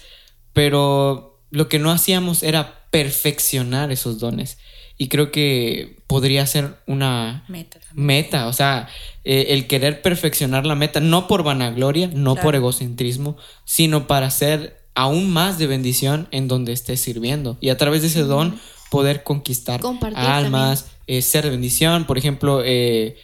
[0.52, 4.58] pero lo que no hacíamos era perfeccionar esos dones.
[5.00, 8.06] Y creo que podría ser una Meta también.
[8.06, 8.88] meta, o sea,
[9.24, 12.44] eh, el querer perfeccionar la meta, no por vanagloria, no Claro.
[12.46, 17.56] por egocentrismo, sino para ser aún más de bendición en donde estés sirviendo.
[17.60, 18.58] Y a través de ese don
[18.90, 23.16] poder conquistar Compartir almas, eh, ser de bendición, por ejemplo, eh,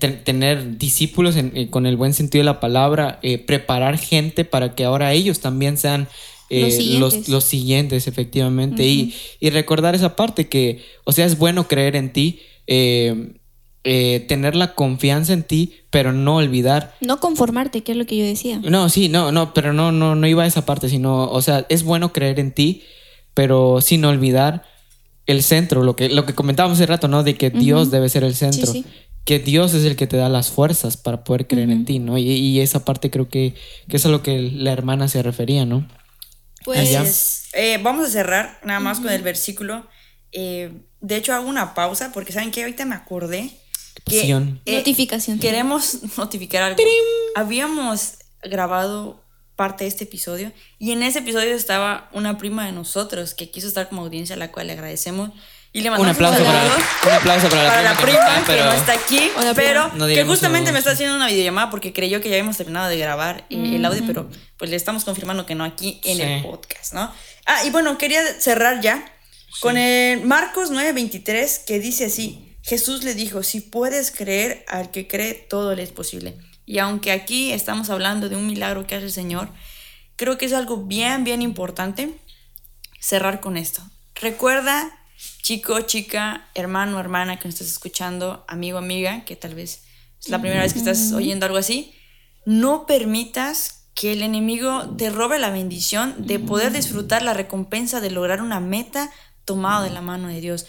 [0.00, 4.84] ten- tener discípulos en- con el buen sentido de la palabra, preparar gente para que
[4.84, 6.08] ahora ellos también sean
[6.50, 7.28] eh, Los siguientes.
[7.28, 8.86] los siguientes, efectivamente.
[8.86, 13.34] y, y recordar esa parte que, o sea, es bueno creer en ti, eh,
[13.84, 16.94] eh, tener la confianza en ti, pero no olvidar.
[17.00, 18.60] No conformarte, que es lo que yo decía.
[18.62, 21.64] No, sí, no, no, pero no, no, no iba a esa parte, sino, o sea,
[21.70, 22.82] es bueno creer en ti,
[23.32, 24.64] pero sin olvidar
[25.26, 27.22] el centro, lo que, lo que comentábamos hace rato, ¿no?
[27.22, 28.66] De que Dios debe ser el centro.
[28.70, 28.84] sí.
[29.24, 32.16] Que Dios es el que te da las fuerzas para poder creer en ti, ¿no?
[32.16, 33.54] Y, y esa parte creo que,
[33.86, 35.86] que es a lo que la hermana se refería, ¿no?
[36.64, 37.48] Pues.
[37.52, 39.88] Eh, vamos a cerrar nada más con el versículo.
[40.32, 43.50] Eh, de hecho, hago una pausa porque saben que ahorita me acordé
[44.04, 45.38] que eh, Notificación.
[45.38, 46.82] queremos notificar algo.
[47.34, 49.24] Habíamos grabado
[49.56, 53.68] parte de este episodio y en ese episodio estaba una prima de nosotros que quiso
[53.68, 55.32] estar como audiencia a la cual le agradecemos
[55.72, 58.52] y le Un mandamos aplauso, para, un aplauso para la para la prima, prima que
[58.54, 59.54] que no no está, aquí, prima.
[59.54, 62.88] pero No que justamente me está haciendo una videollamada porque creyó que ya habíamos terminado
[62.88, 66.22] de grabar eh, el audio, pero pues le estamos confirmando que no aquí en Sí.
[66.22, 67.12] el podcast, ¿no?
[67.46, 69.04] Ah, y bueno, quería cerrar ya
[69.60, 75.06] con el Marcos 9:23 que dice así, Jesús le dijo, si puedes creer, al que
[75.08, 76.36] cree, todo le es posible.
[76.66, 79.48] Y aunque aquí estamos hablando de un milagro que hace el Señor,
[80.16, 82.10] creo que es algo bien, bien importante
[83.00, 83.82] cerrar con esto.
[84.14, 84.90] Recuerda,
[85.42, 89.82] chico, chica, hermano, hermana que nos estás escuchando, amigo, amiga, que tal vez
[90.20, 91.94] es la primera vez que estás oyendo algo así,
[92.44, 98.10] no permitas que el enemigo te robe la bendición de poder disfrutar la recompensa de
[98.10, 99.10] lograr una meta
[99.44, 100.66] tomado de la mano de Dios.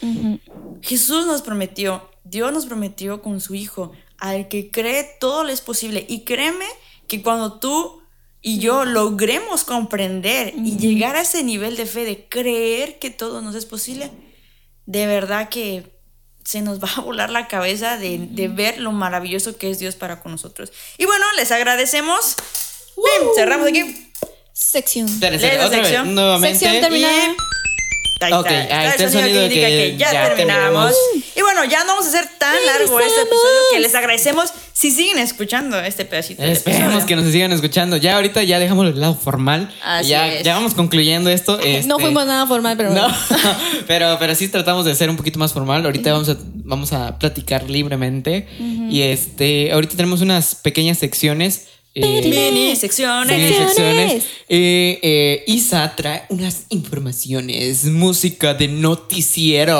[0.81, 5.61] Jesús nos prometió, Dios nos prometió con su Hijo, al que cree todo le es
[5.61, 6.05] posible.
[6.09, 6.65] Y créeme
[7.07, 8.01] que cuando tú
[8.41, 13.41] y yo logremos comprender y llegar a ese nivel de fe, de creer que todo
[13.41, 14.11] nos es posible,
[14.85, 15.91] de verdad que
[16.43, 19.95] se nos va a volar la cabeza de, de ver lo maravilloso que es Dios
[19.95, 20.71] para con nosotros.
[20.97, 22.35] Y bueno, les agradecemos.
[22.95, 24.11] Bien, cerramos aquí.
[24.53, 25.07] Sección.
[25.07, 26.13] Otra vez, sección.
[26.13, 26.59] nuevamente.
[26.59, 27.35] Sección terminada.
[28.21, 30.93] Ahí Ok, ahí está el sonido que ya, ya terminamos.
[30.93, 30.95] terminamos.
[31.35, 34.91] Y bueno, ya no vamos a hacer tan largo este episodio que les agradecemos si
[34.91, 36.43] siguen escuchando este pedacito.
[36.43, 37.97] Esperemos que nos sigan escuchando.
[37.97, 39.73] Ya ahorita ya dejamos el lado formal.
[39.83, 40.43] Así ya, es.
[40.43, 41.57] ya vamos concluyendo esto.
[41.57, 43.55] No este, fuimos nada formal, pero No, bueno.
[43.87, 45.85] pero, pero sí tratamos de ser un poquito más formal.
[45.85, 48.47] Ahorita vamos a, vamos a platicar libremente.
[48.59, 51.67] Y este, ahorita tenemos unas pequeñas secciones.
[51.93, 53.37] Eh, Mini secciones.
[53.37, 54.23] mini Secciones.
[54.47, 59.75] Eh, eh, Isa trae unas informaciones, música de noticiero.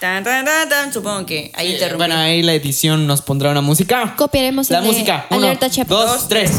[0.00, 0.92] Tan, tan, tan, tan.
[0.92, 1.96] Supongo que ahí Eh, interrumpí.
[1.98, 4.14] bueno, ahí la edición nos pondrá una música.
[4.16, 5.26] Copiaremos La el de música.
[5.30, 5.88] Uno, Alerta Chap.
[5.88, 6.52] dos, tres.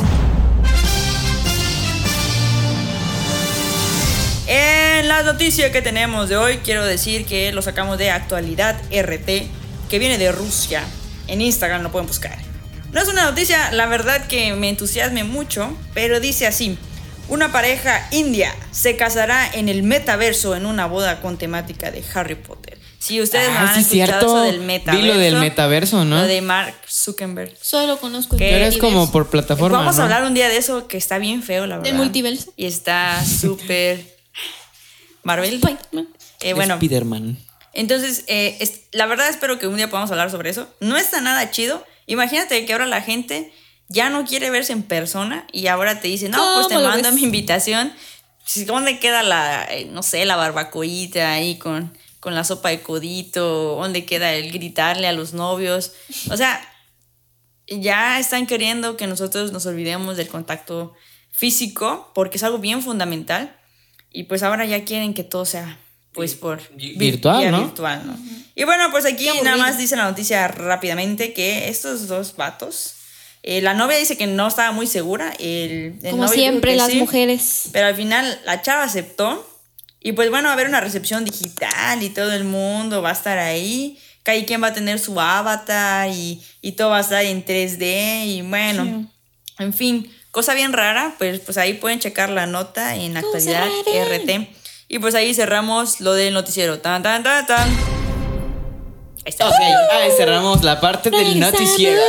[4.48, 9.48] En la noticia que tenemos de hoy, quiero decir que lo sacamos de Actualidad RT,
[9.90, 10.84] que viene de Rusia.
[11.28, 12.38] En Instagram lo pueden buscar.
[12.92, 16.78] No es una noticia, la verdad, que me entusiasme mucho, pero dice así.
[17.30, 22.36] Una pareja india se casará en el metaverso en una boda con temática de Harry
[22.36, 22.78] Potter.
[23.00, 24.26] Si ustedes no Ah, han sí, escuchado cierto.
[24.26, 25.08] eso del Vi metaverso.
[25.08, 26.18] lo del metaverso, ¿no?
[26.22, 27.54] Lo de Mark Zuckerberg.
[27.62, 28.50] Solo conozco el ¿Qué?
[28.52, 29.78] Pero es como por plataforma.
[29.80, 30.02] Vamos ¿no?
[30.02, 31.90] a hablar un día de eso que está bien feo, la verdad.
[31.90, 32.52] ¿Del multiverso?
[32.58, 34.06] Y está súper...
[35.24, 35.54] Marvel.
[35.56, 36.08] Spider-Man.
[36.42, 37.38] Eh, bueno, Spider-Man.
[37.74, 40.68] entonces, eh, es- la verdad espero que un día podamos hablar sobre eso.
[40.80, 41.86] No está nada chido.
[42.08, 43.54] Imagínate que ahora la gente
[43.88, 46.90] ya no quiere verse en persona y ahora te dice, no, pues te ¿Cómo lo
[46.94, 47.16] mando ves?
[47.16, 47.94] mi invitación.
[48.66, 53.76] ¿Dónde queda la, eh, no sé, la barbacoita ahí con, con la sopa de codito?
[53.76, 55.94] ¿Dónde queda el gritarle a los novios?
[56.30, 56.62] O sea,
[57.68, 60.94] ya están queriendo que nosotros nos olvidemos del contacto
[61.32, 63.58] físico porque es algo bien fundamental
[64.12, 65.80] y pues ahora ya quieren que todo sea
[66.14, 67.62] pues por Vi- vir- virtual, ¿no?
[67.66, 68.18] virtual, ¿no?
[68.56, 69.56] Y bueno, pues aquí Qué aburrido.
[69.56, 72.96] nada más dice la noticia rápidamente que estos dos vatos,
[73.44, 76.92] eh, la novia dice que no estaba muy segura, el, el Como novio siempre, las
[76.92, 77.64] sí, mujeres.
[77.72, 79.48] pero al final la chava aceptó.
[80.04, 83.14] Y pues bueno, va a haber una recepción digital y todo el mundo va a
[83.14, 84.00] estar ahí.
[84.24, 88.26] Cada quien va a tener su avatar y, y todo va a estar en 3D.
[88.26, 89.08] Y bueno,
[89.60, 91.14] en fin, cosa bien rara.
[91.20, 93.68] Pues, pues ahí pueden checar la nota en actualidad.
[93.68, 94.48] RT.
[94.94, 96.80] Y pues ahí cerramos lo del noticiero.
[96.80, 97.70] Tan, tan, tan, tan.
[97.70, 97.78] Ahí
[99.24, 99.48] está.
[99.48, 99.56] Ok,
[99.94, 102.02] ahí cerramos la parte del noticiero.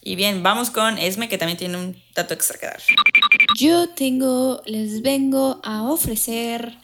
[0.00, 2.80] Y bien, vamos con Esme, que también tiene un dato extra que dar.
[3.58, 6.78] Yo tengo, les vengo a ofrecer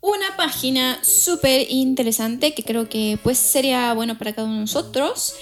[0.00, 5.34] una página súper interesante que creo que pues sería bueno para cada uno de nosotros,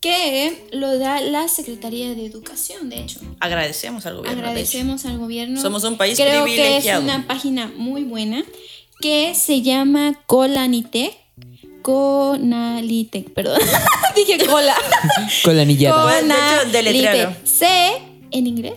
[0.00, 3.20] que lo da la Secretaría de Educación, de hecho.
[3.38, 4.40] Agradecemos al gobierno.
[4.40, 5.60] Agradecemos al gobierno.
[5.60, 7.02] Somos un país Creo que es privilegiado.
[7.02, 8.42] una página muy buena
[9.00, 11.16] que se llama Colanitec.
[11.82, 13.60] Conalitec, perdón.
[14.16, 14.74] Dije cola.
[15.44, 16.20] Con la anillada.
[16.20, 17.18] De hecho, deletréalo.
[17.34, 17.46] Conalitec.
[17.46, 18.74] C en inglés.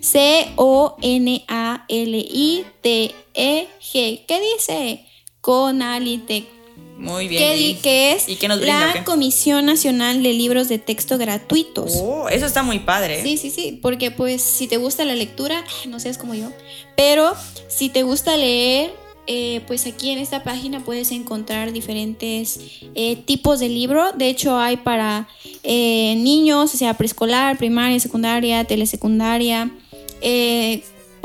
[0.00, 4.24] C O N A L I T E G.
[4.26, 5.04] ¿Qué dice?
[5.40, 6.55] Conalitec.
[6.96, 7.42] Muy bien.
[7.42, 8.86] ¿Qué, ¿y- di- que es ¿Y qué nos brinda?
[8.86, 9.04] la qué?
[9.04, 11.92] Comisión Nacional de Libros de Texto Gratuitos.
[11.96, 13.20] Oh, eso está muy padre.
[13.20, 13.22] ¿eh?
[13.22, 16.50] Sí, sí, sí, porque pues si te gusta la lectura, no seas como yo,
[16.96, 17.34] pero
[17.68, 18.92] si te gusta leer,
[19.26, 22.60] eh, pues aquí en esta página puedes encontrar diferentes
[22.94, 24.12] eh, tipos de libro.
[24.12, 25.28] De hecho, hay para
[25.64, 29.70] eh, niños, o sea, preescolar, primaria, secundaria, telesecundaria,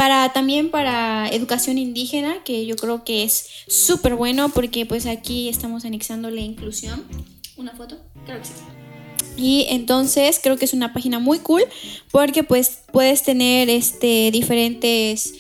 [0.01, 5.47] para también para educación indígena, que yo creo que es súper bueno porque pues aquí
[5.47, 7.03] estamos anexando la inclusión.
[7.55, 7.99] ¿Una foto?
[8.25, 8.53] Claro que sí.
[9.37, 11.61] Y entonces creo que es una página muy cool
[12.09, 15.35] porque pues puedes tener este diferentes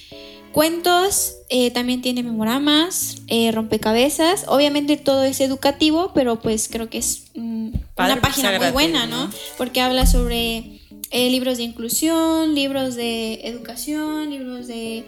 [0.51, 6.99] cuentos, eh, también tiene memoramas, eh, rompecabezas, obviamente todo es educativo, pero pues creo que
[6.99, 9.25] es mm, una que página muy buena, ¿no?
[9.25, 9.33] ¿no?
[9.57, 10.80] Porque habla sobre
[11.11, 15.03] eh, libros de inclusión, libros de educación, libros de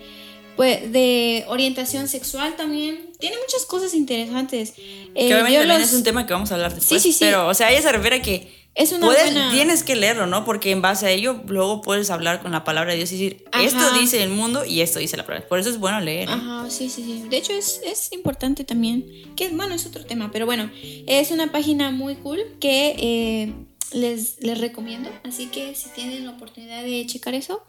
[0.56, 3.10] pues, de orientación sexual también.
[3.20, 4.74] Tiene muchas cosas interesantes.
[4.78, 7.02] Eh, que obviamente también los- es un tema que vamos a hablar después.
[7.02, 7.18] sí, sí.
[7.26, 10.28] Pero, o sea, ella se refiere a que Es una puedes, buena- tienes que leerlo,
[10.28, 10.46] ¿no?
[10.46, 13.46] Porque en base a ello luego puedes hablar con la palabra de Dios y decir,
[13.52, 13.64] Ajá.
[13.64, 15.48] esto dice el mundo y esto dice la palabra.
[15.48, 16.30] Por eso es bueno leer.
[16.30, 16.34] ¿eh?
[16.34, 17.24] Ajá, sí, sí, sí.
[17.30, 19.06] De hecho, es, es importante también.
[19.36, 20.70] Que bueno, es otro tema, pero bueno,
[21.08, 23.54] es una página muy cool que eh,
[23.94, 25.10] les, les recomiendo.
[25.24, 27.64] Así que si tienen la oportunidad de checar eso,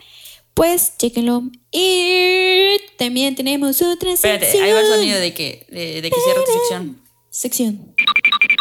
[0.55, 1.43] pues chequenlo.
[1.73, 4.65] Y también tenemos otra Espérate, sección.
[4.65, 7.01] ahí va el sonido de que, de, de que cierra tu sección.
[7.31, 7.95] Sección.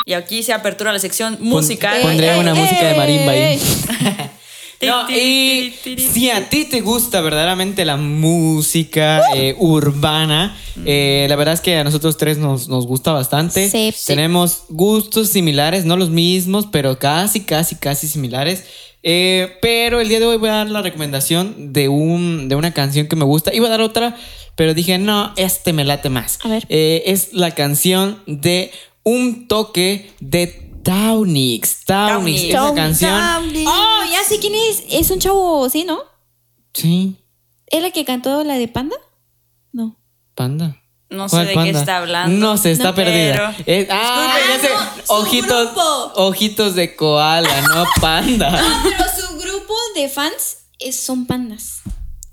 [0.06, 2.02] Y aquí se apertura la sección musical.
[2.02, 3.60] pondré una música de marimba ahí.
[4.86, 11.54] No, y si a ti te gusta verdaderamente la música eh, urbana, eh, la verdad
[11.54, 13.70] es que a nosotros tres nos, nos gusta bastante.
[13.70, 14.06] Sí, sí.
[14.08, 18.64] Tenemos gustos similares, no los mismos, pero casi, casi, casi similares.
[19.04, 22.74] Eh, pero el día de hoy voy a dar la recomendación de, un, de una
[22.74, 23.54] canción que me gusta.
[23.54, 24.16] Iba a dar otra,
[24.56, 26.40] pero dije, no, este me late más.
[26.44, 26.66] A ver.
[26.70, 28.72] Es la canción de
[29.04, 31.86] Un toque de Taunix.
[31.86, 32.50] Taunix, Taunix.
[32.50, 33.68] esa canción.
[33.68, 34.84] Oh, ya sé quién es.
[34.90, 36.00] Es un chavo, ¿sí, no?
[36.74, 37.18] Sí,
[37.68, 38.96] ¿Es la que cantó la de Panda?
[39.72, 39.98] No.
[40.36, 40.78] panda.
[41.10, 41.72] No sé ¿Cuál de panda?
[41.72, 42.38] qué está hablando.
[42.38, 43.56] No se está No, perdida.
[43.58, 44.70] pero- Es- ah, ya sé.
[44.70, 46.12] no, ojitos, grupo.
[46.16, 48.50] ojitos de koala, no panda.
[48.52, 51.82] No, pero su grupo de fans es- son pandas.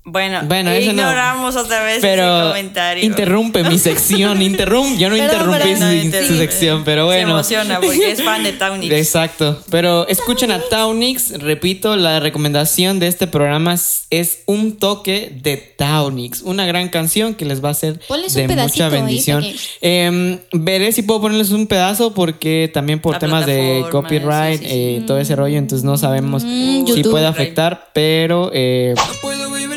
[0.03, 1.01] Bueno, Bueno, eso no.
[1.01, 3.05] ignoramos otra vez ese Pero comentario.
[3.05, 4.97] interrumpe mi sección, interrumpe.
[4.97, 7.29] Yo no Perdón, interrumpí su, No, su sección, pero Se bueno.
[7.33, 8.91] emociona porque es fan de Taunix.
[8.95, 9.61] Exacto.
[9.69, 11.31] Pero escuchen a Taunix.
[11.39, 16.41] Repito, la recomendación de este programa es- un toque de Taunix.
[16.41, 19.45] Una gran canción que les va a hacer Ponles de un mucha bendición.
[19.81, 24.65] Em, veré si puedo ponerles un pedazo porque también por La temas de copyright, sí,
[24.65, 24.77] sí, sí.
[24.97, 27.11] eh, todo ese rollo, entonces no sabemos Mm, si YouTube.
[27.11, 28.49] puede afectar, pero...
[28.53, 28.95] eh,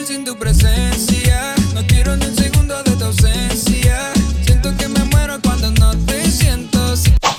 [0.05, 1.55] vivir sin tu presencia.
[1.75, 4.13] No quiero ni un segundo de tu ausencia.
[4.45, 6.79] Siento que me muero cuando no te siento.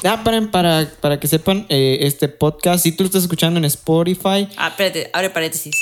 [0.04, 3.66] ah, para, para, para que sepan, eh, este podcast, si tú lo estás escuchando en
[3.66, 5.76] Spotify, Ah, espérate, abre paréntesis.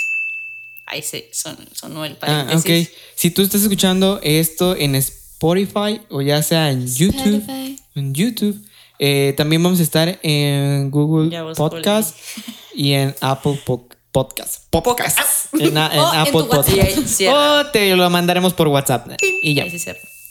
[0.85, 2.87] Ahí se son, sonó el Ah, paréntesis.
[2.89, 2.93] ok.
[3.15, 7.79] Si tú estás escuchando esto en Spotify o ya sea en YouTube, Spotify.
[7.95, 8.61] en YouTube,
[8.99, 12.15] eh, también vamos a estar en Google Podcast
[12.75, 14.63] y en Apple Po- Podcast.
[14.69, 15.19] Podcast.
[15.59, 17.21] En, a- en O en Apple Podcast.
[17.27, 19.07] O te lo mandaremos por WhatsApp.
[19.41, 19.63] Y ya.
[19.63, 19.77] Ahí.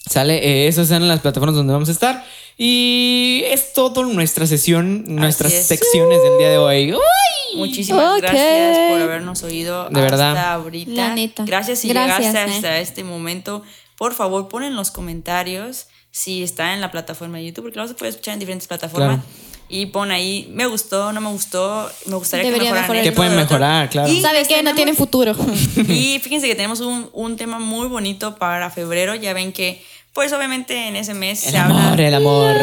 [0.08, 2.24] Sale, eh, esas son las plataformas donde vamos a estar.
[2.56, 5.66] Y es todo nuestra sesión, nuestras es.
[5.66, 6.92] secciones del día de hoy.
[6.92, 7.56] ¡Uy!
[7.56, 10.30] Muchísimas gracias por habernos oído De verdad.
[10.36, 10.90] hasta ahorita.
[10.92, 11.44] La neta.
[11.44, 12.54] Gracias si Gracias, llegaste eh.
[12.56, 13.62] hasta este momento.
[13.98, 17.88] Por favor, pon en los comentarios si está en la plataforma de YouTube, porque lo
[17.88, 19.20] se puede escuchar en diferentes plataformas.
[19.20, 19.51] Claro.
[19.68, 23.36] Y pon ahí, me gustó, no me gustó, me gustaría Debería que mejoraran Que pueden
[23.36, 24.12] mejorar, claro.
[24.12, 24.62] Y ¿Sabe les qué?
[24.62, 25.34] No tienen futuro.
[25.88, 29.14] Y fíjense que tenemos un, un tema muy bonito para febrero.
[29.14, 29.82] Ya ven que,
[30.12, 32.08] pues obviamente en ese mes El se amor, habla.
[32.08, 32.56] el amor.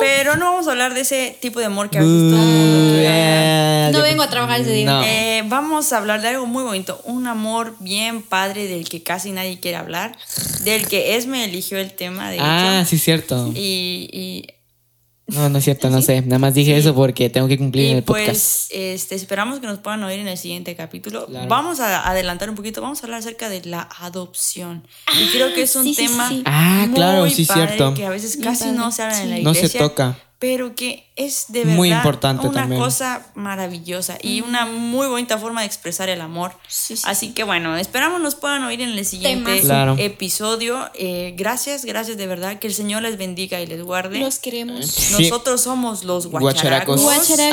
[0.00, 2.34] Pero no vamos a hablar de ese tipo de amor que a veces todo el
[2.34, 3.88] Uh, mundo quiere hablar.
[3.88, 4.86] eh, No vengo a trabajar ese día.
[4.86, 5.02] No.
[5.04, 9.30] Eh, vamos a hablar de algo muy bonito, un amor bien padre del que casi
[9.30, 10.16] nadie quiere hablar,
[10.64, 12.90] del que Esme eligió el tema, de Ah, hecho.
[12.90, 13.52] sí, cierto.
[13.54, 14.46] Y, y
[15.28, 16.22] No, no es cierto, no sé.
[16.22, 18.70] Nada más dije eso porque tengo que cumplir en Y el pues podcast.
[18.70, 21.26] este, esperamos que nos puedan oír en el siguiente capítulo.
[21.26, 21.48] Claro.
[21.48, 24.86] Vamos a adelantar un poquito, vamos a hablar acerca de la adopción.
[25.20, 26.42] y creo que es un sí, sí, tema sí, sí.
[26.46, 27.94] Ah, claro, muy sí, padre, cierto.
[27.94, 29.42] que a veces casi no se habla en la sí.
[29.42, 29.80] No se iglesia.
[29.80, 30.18] toca.
[30.38, 32.80] Pero que es de verdad Muy importante una también.
[32.80, 36.52] cosa maravillosa y una muy bonita forma de expresar el amor.
[36.68, 39.60] Sí, sí, Así que bueno, esperamos nos puedan oír en el siguiente.
[39.62, 39.96] Claro.
[39.98, 40.90] episodio.
[40.94, 42.58] Eh, gracias, gracias de verdad.
[42.58, 44.18] Que el Señor les bendiga y les guarde.
[44.18, 44.86] Los queremos.
[44.86, 45.22] Sí.
[45.22, 47.02] Nosotros somos los Guacharacos.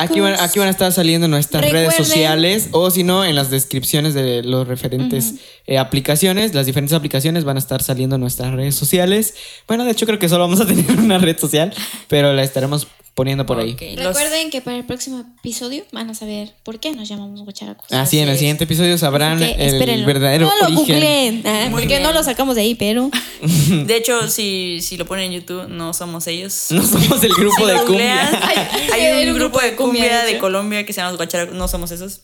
[0.00, 3.48] Aquí van, aquí van a estar saliendo nuestras redes sociales o si no, en las
[3.50, 5.34] descripciones de los referentes
[5.66, 9.34] eh, aplicaciones, las diferentes aplicaciones van a estar saliendo nuestras redes sociales.
[9.66, 11.72] Bueno, de hecho creo que solo vamos a tener una red social,
[12.08, 13.72] pero la estaremos poniendo por ahí.
[13.72, 17.42] Ok, los- Recuerden que para el próximo episodio van a saber por qué nos llamamos
[17.42, 17.90] guacharacos.
[17.92, 21.42] Así, en el siguiente episodio sabrán que el verdadero no lo origen.
[21.46, 22.02] ah, porque bien.
[22.02, 23.10] no lo sacamos de ahí, pero
[23.86, 26.66] De hecho, si, si lo ponen en YouTube, no somos ellos.
[26.70, 28.30] No somos el grupo de cumbia.
[28.92, 30.38] hay, Hay un grupo de cumbia de.
[30.38, 31.54] Colombia que se llama Los Guacharacos.
[31.54, 32.20] No somos esos.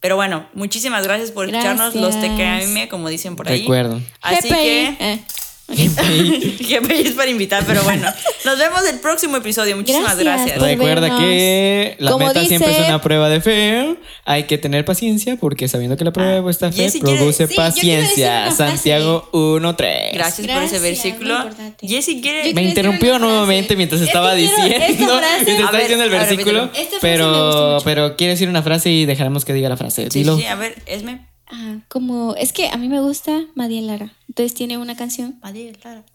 [0.00, 2.14] Pero bueno, muchísimas gracias por escucharnos los.
[2.20, 3.60] TKM, como dicen por ahí.
[3.60, 4.00] Recuerdo.
[4.20, 4.96] Así GPI, que.
[5.00, 5.20] eh,
[5.66, 8.12] GPI es para invitar, pero bueno.
[8.44, 9.76] Nos vemos el próximo episodio.
[9.76, 10.24] Muchísimas Gracias.
[10.46, 10.58] gracias.
[10.58, 11.20] Por Recuerda vernos.
[11.20, 13.96] que la Como meta siempre es dice- una prueba de fe.
[14.26, 17.46] Hay que tener paciencia porque sabiendo que la prueba de vuestra fe Jessy quiere- produce
[17.46, 18.50] Sí, paciencia.
[18.52, 20.12] Santiago 1.3.
[20.12, 21.50] Gracias, por ese Gracias, versículo.
[21.80, 22.42] Jessy quiere.
[22.42, 24.86] quiero Me interrumpió nuevamente mientras Es estaba esta diciendo.
[24.86, 26.70] Mientras estaba ver, diciendo el ver, versículo.
[26.74, 30.04] Esta pero, pero quiere decir una frase y dejaremos que diga la frase.
[30.10, 30.36] Sí, Dilo.
[30.36, 31.26] sí, a ver, Esme.
[31.46, 34.12] Ajá, como es que a mí me gusta Madiel Lara.
[34.28, 35.40] Entonces tiene una canción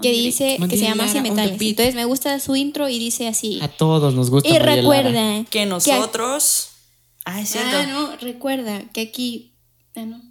[0.01, 1.61] que dice que Madiel se llama the Metales.
[1.61, 3.59] Entonces me gusta su intro y dice así.
[3.61, 4.49] A todos nos gusta.
[4.49, 4.75] Y Lara.
[4.75, 6.71] recuerda Que nosotros.
[7.25, 7.77] Ah, es cierto.
[7.77, 9.53] Ah, no, recuerda que aquí
[9.95, 10.28] ah, no.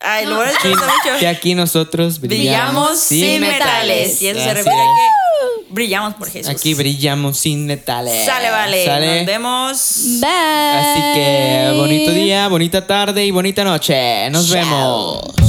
[0.00, 0.36] Ay, lo No.
[0.36, 1.18] bueno es que mucho.
[1.20, 4.22] que aquí nosotros brillamos, Brillamos sin metales.
[4.22, 6.48] Y eso se refiere a que brillamos por Jesús.
[6.50, 8.24] Aquí brillamos sin metales.
[8.24, 8.84] Sale, vale.
[8.84, 9.16] Sale.
[9.18, 10.00] Nos vemos.
[10.20, 10.28] Bye.
[10.30, 14.30] Así que bonito día, bonita tarde y bonita noche.
[14.30, 15.47] Nos vemos.